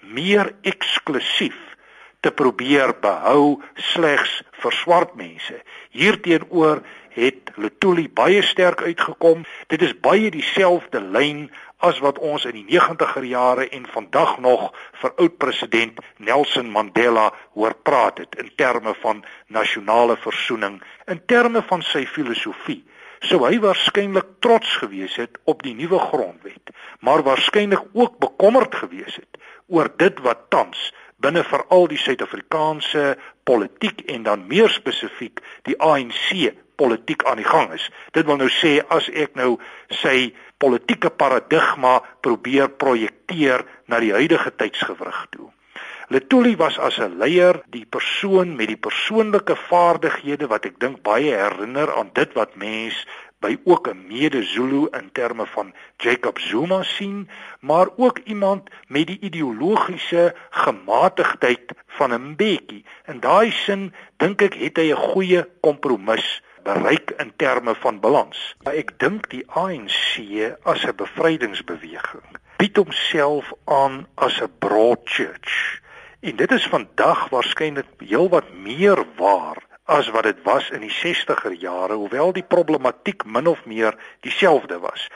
meer 0.00 0.54
eksklusief 0.62 1.65
te 2.26 2.34
probeer 2.34 2.96
behou 3.02 3.60
slegs 3.92 4.40
vir 4.62 4.74
swart 4.74 5.14
mense. 5.14 5.60
Hierteenoor 5.94 6.82
het 7.14 7.52
Lutuli 7.56 8.08
baie 8.12 8.42
sterk 8.42 8.82
uitgekom. 8.82 9.44
Dit 9.70 9.84
is 9.86 9.94
baie 10.02 10.32
dieselfde 10.34 11.00
lyn 11.00 11.46
as 11.86 12.00
wat 12.02 12.18
ons 12.18 12.46
in 12.48 12.56
die 12.56 12.66
90er 12.66 13.24
jare 13.28 13.68
en 13.78 13.86
vandag 13.92 14.38
nog 14.42 14.72
vir 15.00 15.14
oud-president 15.22 16.02
Nelson 16.18 16.72
Mandela 16.72 17.28
hoor 17.54 17.76
praat 17.86 18.24
het 18.24 18.36
in 18.42 18.50
terme 18.56 18.96
van 19.04 19.22
nasionale 19.52 20.16
versoening, 20.16 20.80
in 21.06 21.22
terme 21.30 21.62
van 21.70 21.84
sy 21.84 22.06
filosofie. 22.10 22.82
Sou 23.24 23.44
hy 23.46 23.56
waarskynlik 23.62 24.36
trots 24.44 24.76
gewees 24.82 25.14
het 25.20 25.38
op 25.44 25.62
die 25.64 25.76
nuwe 25.76 26.00
grondwet, 26.10 26.74
maar 27.00 27.22
waarskynlik 27.24 27.86
ook 27.94 28.18
bekommerd 28.24 28.74
gewees 28.74 29.16
het 29.16 29.40
oor 29.72 29.88
dit 29.98 30.20
wat 30.24 30.48
tans 30.52 30.90
binne 31.26 31.42
veral 31.46 31.88
die 31.90 31.98
Suid-Afrikaanse 31.98 33.16
politiek 33.46 34.04
en 34.12 34.22
dan 34.28 34.46
meer 34.50 34.70
spesifiek 34.70 35.42
die 35.66 35.76
ANC 35.82 36.52
politiek 36.78 37.24
aan 37.26 37.40
die 37.40 37.48
gang 37.48 37.72
is. 37.74 37.88
Dit 38.14 38.28
wil 38.28 38.38
nou 38.40 38.50
sê 38.52 38.78
as 38.92 39.08
ek 39.10 39.34
nou 39.38 39.56
sy 40.02 40.30
politieke 40.62 41.10
paradigma 41.10 41.98
probeer 42.24 42.70
projekteer 42.70 43.64
na 43.90 44.00
die 44.02 44.14
huidige 44.16 44.52
tydsgewrig 44.60 45.22
toe. 45.34 45.50
Letuli 46.14 46.54
was 46.56 46.78
as 46.78 46.98
'n 47.02 47.18
leier 47.18 47.62
die 47.66 47.84
persoon 47.84 48.54
met 48.56 48.68
die 48.68 48.78
persoonlike 48.78 49.56
vaardighede 49.56 50.46
wat 50.46 50.66
ek 50.66 50.78
dink 50.78 51.02
baie 51.02 51.34
herinner 51.34 51.90
aan 51.98 52.10
dit 52.14 52.32
wat 52.34 52.54
mens 52.54 53.06
by 53.40 53.58
ook 53.64 53.88
'n 53.88 54.06
mede-Zulu 54.08 54.88
in 54.90 55.08
terme 55.12 55.46
van 55.46 55.74
Jacob 55.96 56.38
Zuma 56.38 56.82
sien, 56.82 57.28
maar 57.60 57.88
ook 57.96 58.18
iemand 58.24 58.70
met 58.86 59.06
die 59.06 59.20
ideologiese 59.20 60.34
gematigdheid 60.50 61.72
van 61.86 62.12
'n 62.12 62.30
Mbeki. 62.30 62.84
In 63.06 63.20
daai 63.20 63.50
sin 63.50 63.94
dink 64.16 64.42
ek 64.42 64.54
het 64.54 64.76
hy 64.76 64.90
'n 64.92 65.06
goeie 65.12 65.48
kompromis 65.60 66.42
bereik 66.62 67.10
in 67.16 67.32
terme 67.36 67.74
van 67.74 68.00
balans. 68.00 68.56
Ek 68.62 68.98
dink 68.98 69.30
die 69.30 69.44
ANC 69.46 70.02
as 70.62 70.84
'n 70.84 70.96
bevrydingsbeweging 70.96 72.26
bied 72.56 72.76
homself 72.76 73.52
aan 73.64 74.06
as 74.14 74.40
'n 74.40 74.52
broad 74.58 75.00
church. 75.04 75.80
En 76.20 76.36
dit 76.36 76.50
is 76.50 76.66
vandag 76.66 77.28
waarskynlik 77.28 77.86
heelwat 77.98 78.52
meer 78.52 79.04
waar 79.16 79.58
as 79.86 80.10
wat 80.10 80.26
dit 80.26 80.42
was 80.42 80.70
in 80.74 80.82
die 80.82 80.92
60er 80.92 81.54
jare, 81.58 81.94
hoewel 81.94 82.32
die 82.34 82.46
problematiek 82.46 83.24
min 83.24 83.46
of 83.46 83.64
meer 83.64 83.94
dieselfde 84.26 84.78
was. 84.82 85.08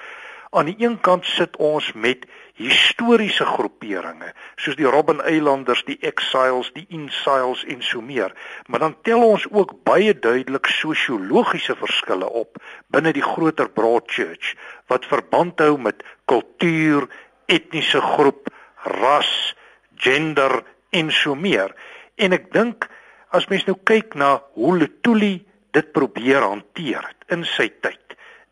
Aan 0.51 0.67
die 0.67 0.79
een 0.79 0.97
kant 1.01 1.27
sit 1.27 1.57
ons 1.63 1.93
met 1.95 2.25
historiese 2.59 3.45
groeperinge 3.47 4.33
soos 4.59 4.77
die 4.79 4.87
Robben 4.87 5.21
Eilanders, 5.23 5.85
die 5.87 5.99
Exiles, 6.03 6.73
die 6.75 6.87
Insiles 6.91 7.63
en 7.71 7.83
so 7.87 8.03
meer, 8.03 8.35
maar 8.67 8.83
dan 8.83 8.97
tel 9.07 9.23
ons 9.23 9.47
ook 9.51 9.77
baie 9.87 10.15
duidelik 10.19 10.67
sosiologiese 10.67 11.77
verskille 11.79 12.27
op 12.27 12.59
binne 12.91 13.15
die 13.15 13.25
groter 13.25 13.71
Broad 13.71 14.11
Church 14.11 14.57
wat 14.91 15.07
verband 15.07 15.63
hou 15.63 15.77
met 15.79 16.03
kultuur, 16.27 17.07
etniese 17.47 18.03
groep, 18.03 18.51
ras, 18.99 19.55
gender 20.03 20.63
en 20.91 21.11
so 21.15 21.35
meer. 21.35 21.75
En 22.19 22.35
ek 22.35 22.51
dink 22.55 22.91
as 23.31 23.47
mens 23.49 23.67
nou 23.67 23.79
kyk 23.85 24.15
na 24.15 24.43
hoe 24.55 24.77
Lutuli 24.77 25.45
dit 25.71 25.93
probeer 25.93 26.43
hanteer 26.43 27.03
het 27.07 27.33
in 27.35 27.45
sy 27.45 27.69
tyd 27.81 28.01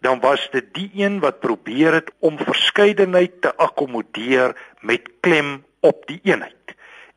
dan 0.01 0.21
was 0.21 0.49
dit 0.51 0.75
die 0.75 0.91
een 0.95 1.21
wat 1.21 1.41
probeer 1.41 1.93
het 1.93 2.11
om 2.19 2.39
verskeidenheid 2.39 3.41
te 3.41 3.55
akkommodeer 3.57 4.55
met 4.81 5.11
klem 5.21 5.65
op 5.81 6.07
die 6.07 6.21
eenheid. 6.23 6.55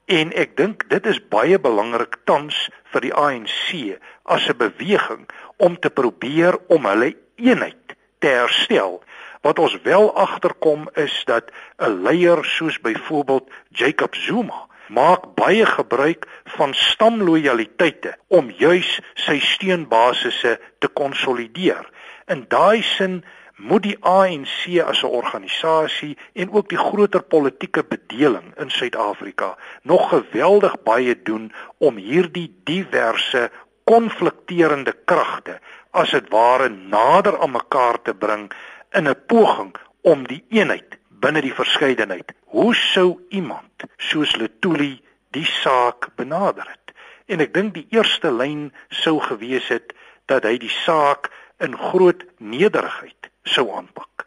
En 0.06 0.34
ek 0.34 0.58
dink 0.58 0.88
dit 0.89 1.06
is 1.06 1.21
baie 1.30 1.60
belangrik 1.62 2.17
tans 2.26 2.58
vir 2.91 3.06
die 3.06 3.13
ANC 3.13 3.97
as 4.24 4.50
'n 4.50 4.58
beweging 4.58 5.30
om 5.58 5.78
te 5.80 5.89
probeer 5.89 6.58
om 6.67 6.86
hulle 6.86 7.15
eenheid 7.36 7.95
te 8.19 8.28
herstel. 8.28 9.04
Wat 9.41 9.60
ons 9.60 9.82
wel 9.82 10.15
agterkom 10.15 10.89
is 10.93 11.24
dat 11.26 11.52
'n 11.78 12.02
leier 12.04 12.43
soos 12.45 12.80
byvoorbeeld 12.80 13.50
Jacob 13.69 14.15
Zuma 14.15 14.67
maak 14.92 15.28
baie 15.40 15.66
gebruik 15.66 16.28
van 16.58 16.74
stamlojaliteite 16.76 18.16
om 18.28 18.52
juis 18.52 19.00
sy 19.16 19.40
steunbasisse 19.40 20.58
te 20.80 20.88
konsolideer. 20.88 21.88
In 22.28 22.46
daai 22.52 22.84
sin 22.84 23.22
moet 23.62 23.84
die 23.86 23.98
ANC 24.02 24.80
as 24.84 25.04
'n 25.04 25.14
organisasie 25.22 26.18
en 26.34 26.52
ook 26.52 26.70
die 26.70 26.78
groter 26.78 27.24
politieke 27.24 27.84
bedeling 27.84 28.58
in 28.58 28.70
Suid-Afrika 28.70 29.58
nog 29.82 30.10
geweldig 30.10 30.84
baie 30.84 31.22
doen 31.24 31.54
om 31.78 31.96
hierdie 31.96 32.50
diverse 32.64 33.50
konflikterende 33.84 34.96
kragte 35.06 35.60
as 35.92 36.12
dit 36.12 36.30
ware 36.30 36.70
nader 36.70 37.40
aan 37.40 37.52
mekaar 37.52 38.02
te 38.02 38.14
bring 38.14 38.52
in 38.92 39.08
'n 39.08 39.26
poging 39.28 39.76
om 40.02 40.28
die 40.28 40.44
eenheid 40.50 41.01
binne 41.22 41.42
die 41.46 41.54
verskeidenheid. 41.54 42.34
Hoe 42.54 42.74
sou 42.76 43.22
iemand 43.30 43.86
soos 43.98 44.36
Letuli 44.36 44.96
die 45.36 45.46
saak 45.46 46.10
benader 46.18 46.66
het? 46.68 46.96
En 47.32 47.44
ek 47.44 47.54
dink 47.54 47.76
die 47.78 47.88
eerste 47.94 48.32
lyn 48.34 48.70
sou 49.04 49.20
gewees 49.24 49.70
het 49.72 49.94
dat 50.32 50.48
hy 50.48 50.58
die 50.62 50.74
saak 50.82 51.30
in 51.62 51.78
groot 51.78 52.26
nederigheid 52.40 53.30
sou 53.48 53.70
aanpak. 53.76 54.26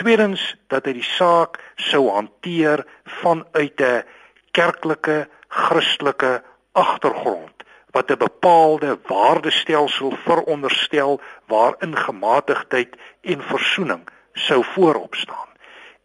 Tweedens 0.00 0.42
dat 0.70 0.86
hy 0.86 0.96
die 0.98 1.08
saak 1.08 1.58
sou 1.80 2.06
hanteer 2.12 2.84
vanuit 3.22 3.80
'n 3.80 4.04
kerklike 4.52 5.28
Christelike 5.48 6.42
agtergrond 6.72 7.64
wat 7.92 8.10
'n 8.10 8.18
bepaalde 8.18 8.98
waardestelsel 9.08 10.12
veronderstel 10.24 11.20
waarin 11.46 11.96
gematigdheid 11.96 12.96
en 13.22 13.42
versoening 13.42 14.04
sou 14.32 14.64
voorop 14.74 15.14
staan 15.14 15.55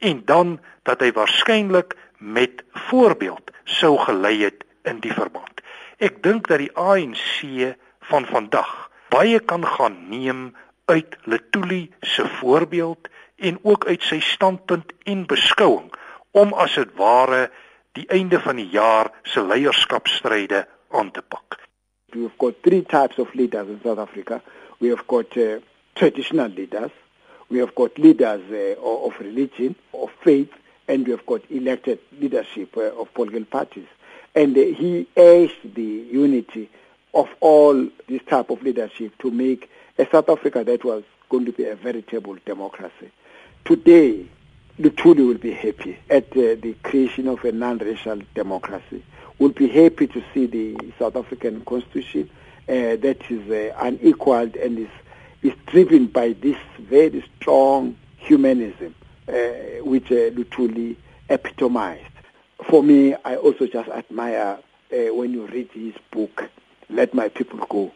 en 0.01 0.21
dan 0.25 0.57
dat 0.87 1.01
hy 1.05 1.11
waarskynlik 1.15 1.95
met 2.17 2.63
voorbeeld 2.89 3.51
sou 3.63 3.97
gelei 4.01 4.41
het 4.43 4.65
in 4.89 4.99
die 5.01 5.13
verband. 5.13 5.61
Ek 6.01 6.21
dink 6.25 6.49
dat 6.49 6.61
die 6.61 6.73
ANC 6.73 7.75
van 8.09 8.25
vandag 8.25 8.89
baie 9.13 9.39
kan 9.39 9.65
gaan 9.65 9.97
neem 10.09 10.51
uit 10.89 11.17
Letuli 11.29 11.91
se 12.01 12.25
voorbeeld 12.41 13.09
en 13.37 13.59
ook 13.61 13.85
uit 13.85 14.03
sy 14.03 14.19
standpunt 14.19 14.93
en 15.03 15.25
beskouing 15.29 15.91
om 16.31 16.53
as 16.53 16.77
dit 16.79 16.93
ware 16.97 17.49
die 17.97 18.07
einde 18.07 18.39
van 18.39 18.57
die 18.61 18.69
jaar 18.71 19.11
se 19.23 19.43
leierskapstryde 19.43 20.65
aan 20.89 21.11
te 21.11 21.21
pak. 21.21 21.59
We've 22.11 22.31
got 22.37 22.63
three 22.63 22.83
types 22.83 23.19
of 23.19 23.33
leaders 23.33 23.67
in 23.67 23.79
South 23.83 23.99
Africa. 23.99 24.41
We 24.79 24.89
have 24.89 25.03
got 25.07 25.35
uh, 25.35 25.59
traditional 25.93 26.49
leaders, 26.49 26.91
we 27.51 27.59
have 27.59 27.75
got 27.75 27.97
leaders 27.99 28.41
uh, 28.49 28.81
of 28.81 29.13
religion, 29.19 29.75
of 29.93 30.09
faith, 30.23 30.49
and 30.87 31.05
we 31.05 31.11
have 31.11 31.25
got 31.25 31.41
elected 31.51 31.99
leadership 32.19 32.75
uh, 32.77 32.99
of 32.99 33.13
political 33.13 33.45
parties. 33.45 33.87
And 34.33 34.57
uh, 34.57 34.61
he 34.61 35.07
urged 35.17 35.75
the 35.75 35.81
unity 35.83 36.69
of 37.13 37.27
all 37.41 37.89
this 38.07 38.21
type 38.27 38.49
of 38.49 38.63
leadership 38.63 39.17
to 39.19 39.29
make 39.29 39.69
a 39.97 40.07
South 40.09 40.29
Africa 40.29 40.63
that 40.63 40.85
was 40.85 41.03
going 41.29 41.45
to 41.45 41.51
be 41.51 41.65
a 41.65 41.75
veritable 41.75 42.37
democracy. 42.45 43.11
Today, 43.65 44.25
Lutuli 44.79 45.27
will 45.27 45.37
be 45.37 45.51
happy 45.51 45.99
at 46.09 46.31
uh, 46.31 46.55
the 46.55 46.75
creation 46.83 47.27
of 47.27 47.43
a 47.43 47.51
non-racial 47.51 48.21
democracy. 48.33 49.03
Will 49.39 49.49
be 49.49 49.67
happy 49.67 50.07
to 50.07 50.23
see 50.33 50.45
the 50.45 50.93
South 50.97 51.17
African 51.17 51.61
constitution 51.65 52.29
uh, 52.69 52.95
that 52.95 53.19
is 53.29 53.49
uh, 53.51 53.75
unequaled 53.79 54.55
and 54.55 54.79
is 54.79 54.89
is 55.43 55.53
driven 55.67 56.07
by 56.07 56.33
this 56.33 56.57
very 56.79 57.23
strong 57.37 57.95
humanism 58.17 58.93
uh, 59.27 59.33
which 59.83 60.11
uh, 60.11 60.29
Lutuli 60.31 60.95
epitomized. 61.29 62.05
For 62.69 62.83
me, 62.83 63.15
I 63.25 63.35
also 63.37 63.65
just 63.67 63.89
admire 63.89 64.59
uh, 64.91 65.13
when 65.13 65.33
you 65.33 65.47
read 65.47 65.69
his 65.73 65.93
book, 66.11 66.49
Let 66.89 67.13
My 67.13 67.29
People 67.29 67.65
Go. 67.69 67.91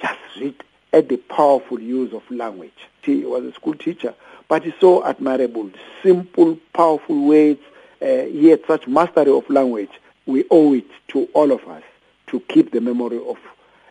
Just 0.00 0.18
read 0.40 0.62
at 0.92 1.08
the 1.08 1.16
powerful 1.16 1.80
use 1.80 2.12
of 2.12 2.22
language. 2.30 2.72
He 3.02 3.24
was 3.24 3.44
a 3.44 3.52
school 3.52 3.74
teacher, 3.74 4.14
but 4.48 4.64
he's 4.64 4.74
so 4.80 5.04
admirable, 5.04 5.70
simple, 6.02 6.58
powerful 6.72 7.26
words. 7.26 7.60
Uh, 8.00 8.24
he 8.24 8.48
had 8.48 8.64
such 8.66 8.86
mastery 8.86 9.30
of 9.30 9.48
language. 9.48 9.90
We 10.26 10.44
owe 10.50 10.74
it 10.74 10.86
to 11.08 11.24
all 11.34 11.50
of 11.52 11.66
us 11.66 11.82
to 12.28 12.40
keep 12.40 12.72
the 12.72 12.80
memory 12.80 13.18
of 13.18 13.38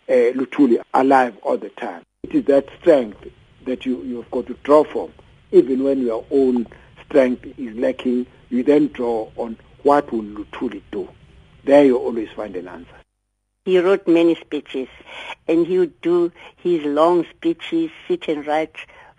uh, 0.07 0.33
Lutuli 0.37 0.81
alive 0.93 1.37
all 1.41 1.57
the 1.57 1.69
time. 1.69 2.03
It 2.25 2.33
is 2.33 2.45
that 2.45 2.67
strength 2.79 3.27
that 3.65 3.85
you, 3.85 4.01
you've 4.01 4.31
got 4.31 4.47
to 4.47 4.55
draw 4.63 4.83
from. 4.83 5.13
Even 5.51 5.83
when 5.83 6.01
your 6.01 6.25
own 6.31 6.65
strength 7.05 7.45
is 7.59 7.75
lacking, 7.75 8.25
you 8.49 8.63
then 8.63 8.87
draw 8.87 9.29
on 9.35 9.59
what 9.83 10.11
will 10.11 10.23
you 10.23 10.47
truly 10.51 10.83
do. 10.91 11.07
There 11.65 11.85
you 11.85 11.97
always 11.97 12.29
find 12.35 12.55
an 12.55 12.67
answer. 12.67 12.95
He 13.65 13.77
wrote 13.77 14.07
many 14.07 14.33
speeches, 14.33 14.87
and 15.47 15.67
he 15.67 15.77
would 15.77 16.01
do 16.01 16.31
his 16.55 16.83
long 16.83 17.27
speeches, 17.29 17.91
sit 18.07 18.27
and 18.27 18.47
write 18.47 18.75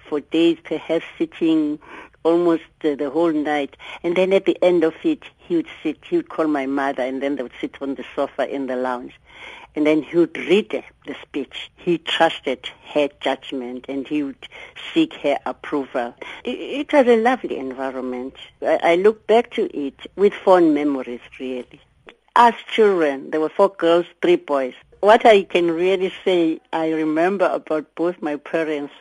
for 0.09 0.19
days, 0.19 0.59
perhaps 0.64 1.05
sitting 1.16 1.79
almost 2.25 2.64
uh, 2.83 2.97
the 2.97 3.09
whole 3.09 3.33
night. 3.33 3.77
And 4.03 4.16
then 4.16 4.33
at 4.33 4.47
the 4.47 4.59
end 4.61 4.83
of 4.83 4.95
it, 5.05 5.23
he 5.38 5.55
would 5.55 5.69
sit, 5.85 5.99
he 6.11 6.16
would 6.16 6.29
call 6.29 6.49
my 6.49 6.66
mother, 6.66 7.05
and 7.05 7.23
then 7.23 7.37
they 7.37 7.45
would 7.45 7.61
sit 7.61 7.81
on 7.81 7.95
the 7.95 8.05
sofa 8.16 8.53
in 8.53 8.66
the 8.66 8.75
lounge. 8.75 9.14
And 9.77 9.87
then 9.87 10.03
he 10.03 10.17
would 10.17 10.37
read 10.37 10.83
the 11.07 11.15
speech. 11.23 11.71
He 11.77 11.99
trusted 11.99 12.69
her 12.95 13.09
judgment, 13.21 13.85
and 13.89 14.09
he 14.09 14.23
would 14.23 14.49
seek 14.93 15.12
her 15.23 15.39
approval. 15.47 16.15
It, 16.45 16.59
it 16.59 16.93
was 16.93 17.07
a 17.07 17.23
lovely 17.23 17.59
environment. 17.59 18.35
I, 18.62 18.81
I 18.83 18.95
look 18.97 19.27
back 19.27 19.53
to 19.53 19.65
it 19.79 20.01
with 20.17 20.33
fond 20.33 20.75
memories, 20.75 21.21
really. 21.39 21.81
As 22.35 22.55
children, 22.75 23.31
there 23.31 23.41
were 23.41 23.51
four 23.51 23.69
girls, 23.69 24.07
three 24.23 24.37
boys. 24.37 24.75
What 25.01 25.27
I 25.27 25.43
can 25.43 25.71
really 25.71 26.12
say 26.25 26.61
I 26.73 26.91
remember 26.93 27.47
about 27.47 27.95
both 27.95 28.21
my 28.23 28.37
parents 28.37 28.95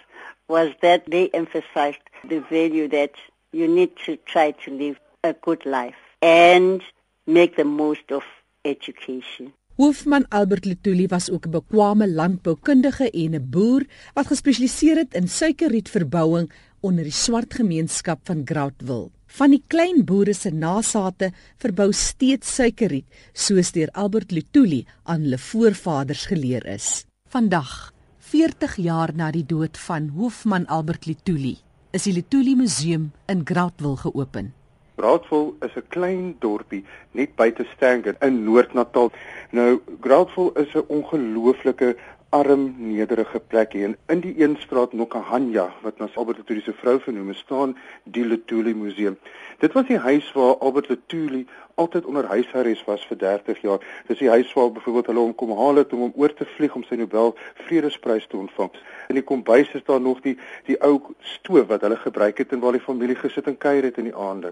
was 0.48 0.72
that 0.82 1.10
they 1.10 1.30
emphasized 1.30 2.00
the 2.28 2.40
value 2.40 2.88
that 2.90 3.14
you 3.52 3.68
need 3.68 3.96
to 4.06 4.18
try 4.18 4.52
to 4.52 4.72
live 4.72 5.00
a 5.24 5.34
good 5.34 5.66
life 5.66 5.96
and 6.22 6.84
make 7.26 7.56
the 7.56 7.64
most 7.64 8.12
of 8.12 8.24
education. 8.64 9.54
Hoofman 9.76 10.24
Albert 10.32 10.64
Lutuli 10.66 11.08
was 11.08 11.30
ook 11.30 11.46
'n 11.48 11.52
bekwame 11.52 12.08
landboukundige 12.08 13.12
en 13.12 13.36
'n 13.36 13.50
boer 13.50 13.84
wat 14.14 14.28
gespesialiseer 14.28 14.98
het 14.98 15.14
in 15.14 15.28
suikerrietverbouing 15.28 16.52
onder 16.80 17.04
die 17.04 17.12
swart 17.12 17.54
gemeenskap 17.54 18.20
van 18.24 18.42
Groutwil. 18.46 19.12
Van 19.28 19.50
die 19.50 19.64
klein 19.68 20.06
boere 20.06 20.34
se 20.34 20.50
nasate 20.50 21.32
verbou 21.58 21.92
steeds 21.94 22.56
suikerriet, 22.56 23.06
soos 23.34 23.72
deur 23.72 23.90
Albert 23.92 24.32
Lutuli 24.32 24.86
aan 25.04 25.22
hulle 25.22 25.38
voorvaders 25.38 26.26
geleer 26.26 26.66
is. 26.66 27.06
Vandag, 27.30 27.94
40 28.20 28.76
jaar 28.76 29.12
na 29.16 29.32
die 29.32 29.46
dood 29.46 29.78
van 29.78 30.08
hoofman 30.08 30.66
Albert 30.66 31.06
Lutuli, 31.06 31.58
is 31.92 32.04
die 32.04 32.14
Lutuli 32.14 32.56
Museum 32.56 33.12
in 33.26 33.42
Groutwil 33.44 33.96
geopen. 33.96 34.54
Groutwil 34.98 35.56
is 35.62 35.76
'n 35.76 35.88
klein 35.90 36.36
dorpie 36.40 36.84
net 37.12 37.36
buite 37.36 37.66
Stanger 37.76 38.16
in 38.22 38.44
Noord-Natal. 38.44 39.12
Nou, 39.52 39.82
Groutwil 40.02 40.52
is 40.64 40.76
'n 40.76 40.88
ongelooflike 40.88 41.96
arm 42.36 42.76
nederige 42.78 43.40
plek 43.40 43.74
hier 43.74 43.94
in 44.12 44.20
die 44.20 44.34
een 44.42 44.58
straat 44.60 44.94
Nokahanya 44.94 45.70
wat 45.82 45.98
na 45.98 46.08
Albert 46.16 46.38
Lutuli 46.38 46.62
se 46.62 46.74
vrou 46.74 46.98
vernoem 47.00 47.30
is 47.32 47.40
staan 47.40 47.76
die 48.04 48.26
Lutuli 48.26 48.74
Museum. 48.76 49.16
Dit 49.60 49.74
was 49.74 49.86
die 49.88 49.98
huis 49.98 50.32
waar 50.36 50.58
Albert 50.58 50.90
Lutuli 50.90 51.46
altyd 51.76 52.06
onder 52.06 52.28
huisarrest 52.28 52.86
was 52.86 53.06
vir 53.08 53.18
30 53.18 53.62
jaar. 53.62 53.80
Dis 54.08 54.20
die 54.20 54.30
huis 54.30 54.52
waar 54.54 54.72
byvoorbeeld 54.72 55.12
hulle 55.12 55.24
hom 55.24 55.36
kom 55.36 55.54
haal 55.56 55.80
het 55.80 55.94
om 55.94 56.00
hom 56.08 56.14
oor 56.16 56.34
te 56.34 56.48
vlieg 56.58 56.76
om 56.76 56.84
sy 56.84 57.00
Nobel 57.00 57.36
Vredesprys 57.68 58.28
te 58.28 58.38
ontvang. 58.38 58.72
In 59.08 59.20
die 59.22 59.24
kombuis 59.24 59.72
is 59.72 59.88
daar 59.88 60.02
nog 60.02 60.20
die 60.28 60.36
die 60.68 60.80
ou 60.84 61.00
stoof 61.20 61.72
wat 61.72 61.88
hulle 61.88 62.00
gebruik 62.04 62.44
het 62.44 62.52
en 62.52 62.60
waar 62.60 62.76
die 62.76 62.84
familie 62.84 63.16
gesit 63.16 63.48
en 63.48 63.58
kuier 63.58 63.88
het 63.88 64.04
in 64.04 64.12
die 64.12 64.16
aande. 64.28 64.52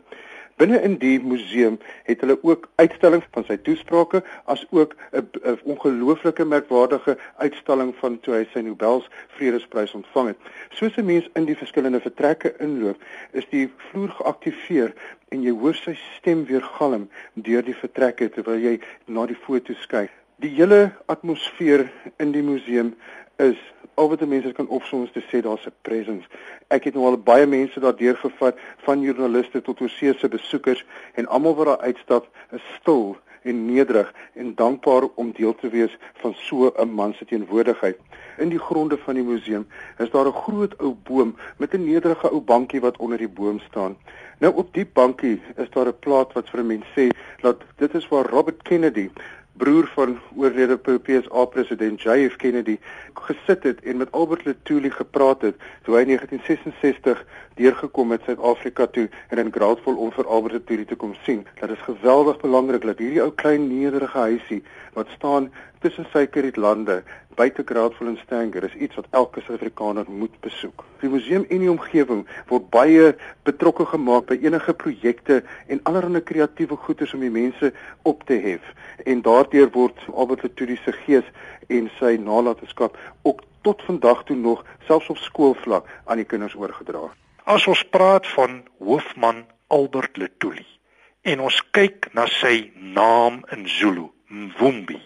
Binne 0.62 0.82
in 0.86 0.98
die 1.02 1.18
museum 1.20 1.80
het 2.06 2.22
hulle 2.22 2.38
ook 2.42 2.68
uitstallings 2.76 3.26
van 3.34 3.46
sy 3.48 3.58
toesprake 3.66 4.22
as 4.46 4.66
ook 4.70 4.96
'n 5.12 5.58
ongelooflike 5.64 6.46
merkwaardige 6.46 7.18
uitstalling 7.38 7.96
van 8.02 8.20
toe 8.20 8.34
hy 8.36 8.46
sy 8.54 8.60
Nobels 8.60 9.10
Vredesprys 9.28 9.94
ontvang 9.94 10.28
het. 10.28 10.38
Soos 10.70 10.98
'n 10.98 11.06
mens 11.06 11.30
in 11.34 11.46
die 11.46 11.58
verskillende 11.58 12.00
vertrekke 12.00 12.54
inloop, 12.60 13.02
is 13.32 13.50
die 13.50 13.72
vloer 13.78 14.10
geaktiveer 14.10 14.94
en 15.30 15.42
jy 15.42 15.52
hoor 15.52 15.76
sy 15.76 15.98
stem 16.18 16.46
weer 16.46 16.62
galm 16.62 17.10
deur 17.34 17.64
die 17.64 17.76
vertrekke 17.76 18.30
terwyl 18.30 18.60
jy 18.60 18.80
na 19.06 19.26
die 19.26 19.42
foto's 19.46 19.86
kyk. 19.88 20.12
Die 20.36 20.50
hele 20.50 20.92
atmosfeer 21.06 21.92
in 22.18 22.32
die 22.32 22.44
museum 22.44 22.96
is 23.36 23.58
al 23.94 24.10
wat 24.10 24.26
mense 24.26 24.52
kan 24.52 24.68
opsom 24.68 25.04
is 25.04 25.12
te 25.12 25.22
sê 25.30 25.42
daar's 25.42 25.66
'n 25.66 25.74
presence. 25.82 26.28
Ek 26.68 26.84
het 26.84 26.94
nou 26.94 27.06
al 27.06 27.18
baie 27.18 27.46
mense 27.46 27.80
daardeur 27.80 28.16
gevat 28.16 28.58
van 28.78 29.02
joernaliste 29.02 29.62
tot 29.62 29.82
oorsese 29.82 30.28
besoekers 30.28 30.86
en 31.14 31.28
almal 31.28 31.56
wat 31.56 31.66
daar 31.66 31.86
uitstap 31.90 32.28
is 32.52 32.62
stil 32.80 33.18
en 33.42 33.66
nederig 33.66 34.14
en 34.34 34.56
dankbaar 34.56 35.04
om 35.16 35.32
deel 35.32 35.56
te 35.56 35.70
wees 35.70 35.98
van 36.14 36.34
so 36.34 36.74
'n 36.78 36.90
man 36.90 37.14
se 37.14 37.26
teenwoordigheid. 37.26 37.98
In 38.38 38.50
die 38.50 38.60
gronde 38.60 38.98
van 38.98 39.14
die 39.14 39.24
museum 39.24 39.68
is 39.98 40.10
daar 40.10 40.28
'n 40.28 40.42
groot 40.46 40.78
ou 40.78 40.96
boom 41.04 41.36
met 41.58 41.74
'n 41.74 41.84
nederige 41.84 42.30
ou 42.30 42.42
bankie 42.42 42.82
wat 42.82 42.98
onder 42.98 43.18
die 43.18 43.30
boom 43.30 43.60
staan. 43.60 43.98
Nou 44.40 44.56
op 44.56 44.74
die 44.74 44.86
bankie 44.86 45.42
is 45.56 45.70
daar 45.70 45.88
'n 45.88 46.00
plaat 46.00 46.34
wat 46.34 46.50
vir 46.50 46.66
mense 46.66 46.88
sê 46.96 47.10
dat 47.42 47.62
dit 47.76 47.94
is 47.94 48.08
waar 48.08 48.26
Robert 48.26 48.62
Kennedy 48.62 49.10
broer 49.58 49.88
van 49.94 50.20
oorlede 50.36 50.78
PSA 50.78 51.46
president 51.46 52.02
JF 52.02 52.36
Kennedy 52.36 52.78
gesit 53.14 53.64
het 53.64 53.82
en 53.82 53.98
met 53.98 54.12
Albert 54.12 54.46
Lutuli 54.46 54.90
gepraat 54.90 55.42
het 55.42 55.56
toe 55.84 55.96
hy 55.96 56.02
in 56.02 56.14
1966 56.16 57.26
deurgekom 57.56 58.12
het 58.12 58.26
Suid-Afrika 58.26 58.88
toe 58.88 59.10
en 59.30 59.38
in 59.38 59.52
Graatvol 59.54 59.96
om 59.96 60.12
vir 60.12 60.28
Albert 60.28 60.54
Lutuli 60.54 60.86
te 60.86 60.96
kom 60.96 61.14
sien. 61.24 61.46
Dit 61.60 61.70
is 61.70 61.86
geweldig 61.86 62.40
belangrik 62.42 62.82
dat 62.82 62.98
hierdie 62.98 63.22
ou 63.22 63.32
klein 63.32 63.68
nederige 63.70 64.18
huisie 64.18 64.64
wat 64.98 65.14
staan 65.16 65.52
tussen 65.84 66.08
suikerrietlande 66.12 67.04
buite 67.36 67.64
Graatvol 67.66 68.08
en 68.08 68.20
Stanger 68.24 68.64
is 68.64 68.76
iets 68.76 68.96
wat 68.96 69.08
elke 69.12 69.42
Suid-Afrikaner 69.42 70.06
moet 70.08 70.34
besoek. 70.46 70.84
Die 71.02 71.10
museum 71.10 71.46
en 71.50 71.64
die 71.64 71.72
omgewing 71.72 72.24
word 72.52 72.70
baie 72.74 73.14
betrokke 73.48 73.86
gemaak 73.92 74.28
by 74.30 74.38
enige 74.46 74.76
projekte 74.84 75.42
en 75.68 75.82
allerlei 75.90 76.22
kreatiewe 76.24 76.78
goeders 76.86 77.14
om 77.18 77.26
die 77.26 77.34
mense 77.34 77.74
op 78.10 78.24
te 78.30 78.38
hef 78.44 78.70
en 79.10 79.24
daardeur 79.26 79.72
word 79.74 80.00
Albert 80.14 80.46
Lutuli 80.46 80.78
se 80.84 80.94
gees 81.04 81.28
en 81.68 81.90
sy 82.00 82.16
nalatenskap 82.22 82.98
ook 83.28 83.42
tot 83.66 83.82
vandag 83.88 84.24
toe 84.28 84.38
nog 84.38 84.64
selfs 84.88 85.10
op 85.10 85.20
skoolvlak 85.24 85.90
aan 86.06 86.22
die 86.22 86.28
kinders 86.28 86.56
oorgedra. 86.60 87.10
As 87.44 87.68
ons 87.68 87.84
praat 87.92 88.28
van 88.36 88.62
hoofman 88.80 89.44
Albert 89.74 90.20
Lutuli 90.22 90.68
en 91.24 91.44
ons 91.44 91.60
kyk 91.76 92.12
na 92.14 92.28
sy 92.28 92.72
naam 92.76 93.42
in 93.56 93.68
Zulu, 93.68 94.10
Mvumbi, 94.28 95.00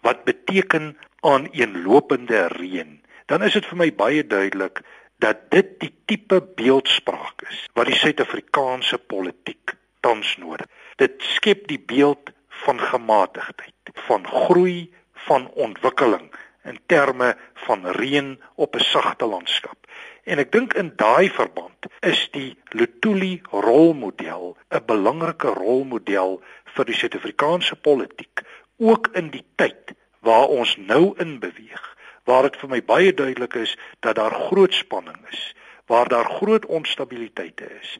wat 0.00 0.24
beteken 0.24 0.96
aaneenlopende 1.20 2.46
reën, 2.46 3.00
dan 3.26 3.42
is 3.42 3.52
dit 3.52 3.66
vir 3.66 3.76
my 3.76 3.90
baie 3.94 4.26
duidelik 4.26 4.82
dat 5.20 5.50
dit 5.52 5.76
die 5.80 5.92
tipe 6.08 6.40
beeldspraak 6.56 7.44
is 7.48 7.64
wat 7.76 7.90
die 7.90 7.98
Suid-Afrikaanse 8.00 8.98
politiek 8.98 9.76
tans 10.00 10.36
nodig. 10.40 10.66
Dit 10.96 11.20
skep 11.36 11.66
die 11.68 11.80
beeld 11.80 12.32
van 12.64 12.80
gematigdheid, 12.80 13.92
van 14.08 14.26
groei, 14.26 14.92
van 15.26 15.48
ontwikkeling 15.54 16.30
in 16.64 16.80
terme 16.86 17.36
van 17.66 17.86
reën 17.86 18.40
op 18.54 18.76
'n 18.76 18.84
sagte 18.84 19.26
landskap. 19.26 19.76
En 20.24 20.38
ek 20.38 20.52
dink 20.52 20.74
in 20.74 20.92
daai 20.96 21.30
verband 21.30 21.86
is 22.00 22.28
die 22.32 22.56
Lutuli 22.68 23.40
rolmodel 23.50 24.56
'n 24.70 24.84
belangrike 24.86 25.48
rolmodel 25.48 26.42
vir 26.64 26.84
die 26.84 26.94
Suid-Afrikaanse 26.94 27.76
politiek 27.76 28.42
ook 28.80 29.10
in 29.12 29.30
die 29.30 29.44
tyd 29.60 29.94
waar 30.24 30.48
ons 30.48 30.76
nou 30.76 31.14
in 31.22 31.38
beweeg 31.38 31.86
waar 32.28 32.48
dit 32.48 32.56
vir 32.62 32.70
my 32.74 32.80
baie 32.84 33.12
duidelik 33.14 33.54
is 33.60 33.76
dat 34.00 34.16
daar 34.16 34.34
groot 34.48 34.74
spanning 34.74 35.20
is 35.32 35.44
waar 35.90 36.08
daar 36.08 36.28
groot 36.38 36.66
onstabiliteite 36.66 37.68
is 37.80 37.96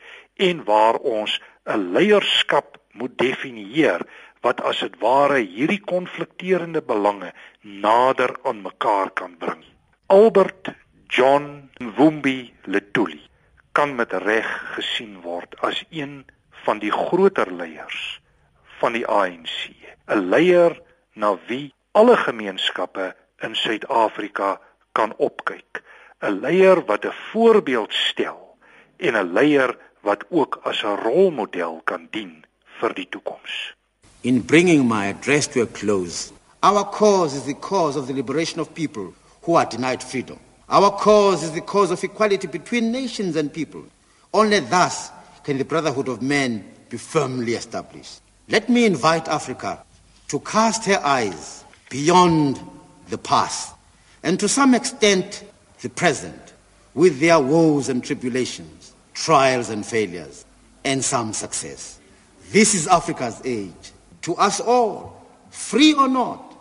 en 0.49 0.65
waar 0.65 0.97
ons 0.97 1.41
'n 1.65 1.93
leierskap 1.97 2.79
moet 2.93 3.19
definieer 3.19 4.07
wat 4.41 4.61
as 4.61 4.81
dit 4.81 4.95
ware 4.99 5.39
hierdie 5.39 5.81
konflikterende 5.81 6.83
belange 6.83 7.33
nader 7.61 8.37
aan 8.43 8.63
mekaar 8.63 9.11
kan 9.11 9.37
bring. 9.37 9.65
Albert 10.07 10.73
John 11.09 11.71
Mvumbi 11.79 12.53
Letuli 12.65 13.21
kan 13.73 13.95
met 13.95 14.13
reg 14.13 14.49
gesien 14.75 15.21
word 15.21 15.61
as 15.61 15.85
een 15.91 16.25
van 16.65 16.79
die 16.79 16.93
groter 16.93 17.53
leiers 17.53 18.21
van 18.81 18.97
die 18.97 19.07
ANC, 19.07 19.71
'n 20.09 20.29
leier 20.33 20.81
na 21.15 21.37
wie 21.49 21.73
alle 21.93 22.17
gemeenskappe 22.17 23.15
in 23.45 23.55
Suid-Afrika 23.55 24.61
kan 24.93 25.13
opkyk, 25.17 25.83
'n 26.21 26.41
leier 26.41 26.85
wat 26.87 27.05
'n 27.05 27.15
voorbeeld 27.33 27.93
stel 27.93 28.57
en 28.97 29.15
'n 29.17 29.33
leier 29.33 29.77
wat 30.01 30.25
ook 30.31 30.61
as 30.63 30.83
'n 30.83 31.01
rolmodel 31.05 31.81
kan 31.85 32.09
dien 32.11 32.45
vir 32.81 32.95
die 32.95 33.09
toekoms. 33.09 33.75
In 34.21 34.45
bringing 34.45 34.89
my 34.89 35.09
address 35.09 35.47
to 35.47 35.63
a 35.63 35.67
close, 35.67 36.33
our 36.63 36.85
cause 36.91 37.37
is 37.37 37.45
the 37.45 37.59
cause 37.59 37.99
of 37.99 38.07
the 38.07 38.13
liberation 38.13 38.61
of 38.61 38.73
people 38.73 39.13
who 39.43 39.57
are 39.57 39.69
denied 39.69 40.03
freedom. 40.03 40.39
Our 40.69 40.91
cause 40.91 41.43
is 41.47 41.53
the 41.53 41.65
cause 41.65 41.93
of 41.93 42.03
equality 42.03 42.47
between 42.47 42.91
nations 42.91 43.37
and 43.37 43.53
people. 43.53 43.83
Only 44.33 44.61
thus 44.61 45.11
can 45.43 45.59
the 45.59 45.65
brotherhood 45.65 46.09
of 46.09 46.23
men 46.23 46.65
be 46.89 46.99
firmly 46.99 47.55
established. 47.55 48.21
Let 48.51 48.69
me 48.69 48.85
invite 48.85 49.29
Africa 49.29 49.85
to 50.27 50.41
cast 50.41 50.85
her 50.87 51.01
eyes 51.05 51.65
beyond 51.89 52.61
the 53.09 53.19
past 53.19 53.77
and 54.25 54.41
to 54.41 54.49
some 54.49 54.75
extent 54.75 55.45
the 55.83 55.89
present 55.89 56.53
with 56.95 57.21
their 57.21 57.39
woes 57.39 57.89
and 57.89 58.03
tribulations, 58.03 58.93
trials 59.15 59.71
and 59.71 59.87
failures, 59.87 60.45
and 60.85 61.05
some 61.05 61.33
success. 61.33 62.01
This 62.51 62.75
is 62.75 62.89
Africa's 62.89 63.41
age. 63.45 63.93
To 64.23 64.35
us 64.35 64.59
all, 64.59 65.25
free 65.51 65.95
or 65.95 66.09
not, 66.09 66.57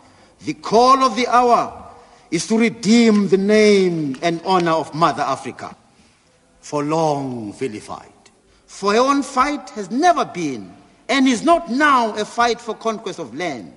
the 0.45 0.53
call 0.53 1.03
of 1.03 1.15
the 1.15 1.27
hour 1.27 1.91
is 2.29 2.45
to 2.49 2.59
redeem 2.59 3.29
the 3.29 3.37
name 3.37 4.15
and 4.21 4.39
honor 4.45 4.73
of 4.73 4.93
Mother 4.93 5.23
Africa, 5.23 5.75
for 6.61 6.83
long 6.83 7.51
vilified. 7.53 8.13
For 8.67 8.93
her 8.93 8.99
own 8.99 9.23
fight 9.23 9.71
has 9.71 9.89
never 9.89 10.23
been 10.23 10.75
and 11.09 11.27
is 11.27 11.43
not 11.43 11.69
now 11.69 12.15
a 12.15 12.23
fight 12.23 12.61
for 12.61 12.75
conquest 12.75 13.19
of 13.19 13.35
land, 13.35 13.73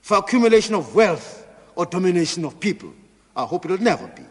for 0.00 0.16
accumulation 0.16 0.74
of 0.74 0.94
wealth 0.94 1.46
or 1.76 1.86
domination 1.86 2.44
of 2.44 2.58
people. 2.58 2.92
I 3.36 3.44
hope 3.44 3.66
it 3.66 3.70
will 3.70 3.78
never 3.78 4.06
be. 4.08 4.22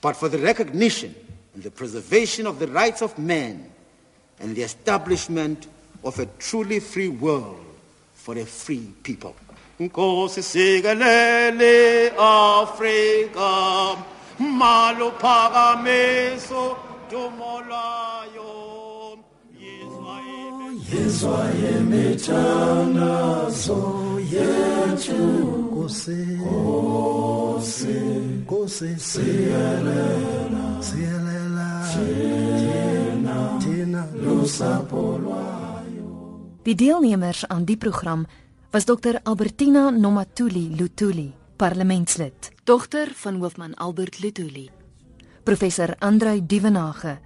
But 0.00 0.16
for 0.16 0.28
the 0.28 0.38
recognition 0.38 1.14
and 1.54 1.62
the 1.62 1.70
preservation 1.70 2.46
of 2.46 2.58
the 2.58 2.66
rights 2.66 3.00
of 3.00 3.16
man 3.18 3.70
and 4.40 4.56
the 4.56 4.62
establishment 4.62 5.68
of 6.02 6.18
a 6.18 6.26
truly 6.38 6.80
free 6.80 7.08
world 7.08 7.64
for 8.14 8.36
a 8.36 8.44
free 8.44 8.92
people. 9.02 9.36
Nkosi 9.78 10.42
sikelele 10.42 12.10
Afrika 12.16 13.96
malo 14.38 15.10
phakameso 20.92 20.92
dumolayo 20.92 20.94
Yezwa 20.94 21.40
yemithandazo 21.62 23.80
yethu 24.32 25.22
Nkosi 25.62 26.20
Nkosi 28.42 28.90
siyelela 28.98 30.66
siyelela 30.80 31.68
thina 31.92 33.36
thina 33.58 34.02
lusapho 34.22 35.18
lwayo 35.18 36.08
Die 36.64 36.74
deelnemers 36.74 37.44
aan 37.48 37.64
die 37.64 37.76
program 37.76 38.26
was 38.72 38.84
Dr 38.84 39.20
Albertina 39.24 39.90
Nomatuli 39.90 40.76
Lutuli, 40.78 41.32
parlementslid, 41.56 42.52
dogter 42.64 43.12
van 43.14 43.40
hoofman 43.40 43.74
Albert 43.74 44.22
Lutuli. 44.22 44.70
Professor 45.44 45.94
Andrei 45.98 46.46
Dievenage, 46.46 47.18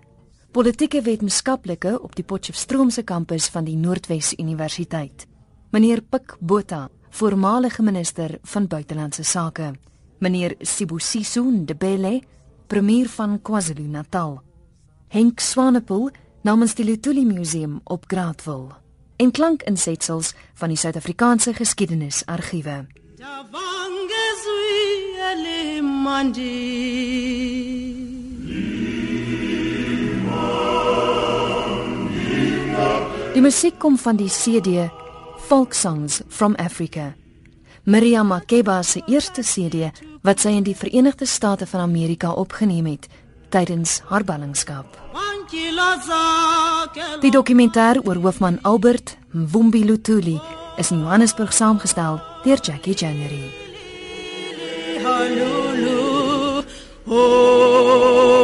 politieke 0.57 1.03
wetenskaplike 1.05 1.99
op 2.01 2.15
die 2.17 2.25
Potchefstroomse 2.25 3.03
kampus 3.05 3.51
van 3.53 3.67
die 3.67 3.75
Noordwes 3.77 4.31
Universiteit. 4.41 5.27
Meneer 5.71 6.01
Pik 6.01 6.37
Botha, 6.41 6.87
voormalige 7.11 7.83
minister 7.85 8.39
van 8.43 8.67
buitelandse 8.67 9.25
sake. 9.25 9.75
Meneer 10.19 10.55
Sibusiso 10.61 11.43
Ndebele, 11.45 12.23
premier 12.67 13.09
van 13.09 13.37
KwaZulu-Natal. 13.43 14.41
Henk 15.13 15.41
Swanepoel 15.45 16.09
namens 16.41 16.75
die 16.75 16.89
Lutuli 16.89 17.27
Museum 17.29 17.81
op 17.85 18.09
Gradwil 18.09 18.73
en 19.17 19.31
klankinsetsels 19.31 20.33
van 20.55 20.73
die 20.73 20.81
Suid-Afrikaanse 20.81 21.53
Geskiedenisargiewe. 21.53 22.87
Die 33.37 33.43
musiek 33.45 33.75
kom 33.77 33.99
van 34.01 34.17
die 34.17 34.31
CD 34.33 34.87
Folk 35.45 35.75
Songs 35.77 36.23
from 36.33 36.55
Africa. 36.57 37.11
Miriam 37.85 38.31
Makeba 38.33 38.79
se 38.83 39.03
eerste 39.13 39.43
CD 39.45 39.91
wat 40.25 40.41
sy 40.41 40.55
in 40.57 40.65
die 40.65 40.73
Verenigde 40.73 41.29
State 41.29 41.67
van 41.69 41.83
Amerika 41.85 42.31
opgeneem 42.33 42.87
het 42.89 43.05
tydens 43.53 43.99
haar 44.09 44.25
ballingskap. 44.25 44.89
Die 47.21 47.35
dokumentêr 47.35 48.01
oor 48.07 48.23
hoofman 48.25 48.57
Albert 48.63 49.19
Mvumbi 49.35 49.85
Lutuli 49.85 50.41
is 50.81 50.91
in 50.91 51.05
Johannesburg 51.05 51.53
saamgestel 51.53 52.17
deur 52.47 52.65
Jackie 52.65 52.97
January. 52.97 53.53
Oh 57.05 58.36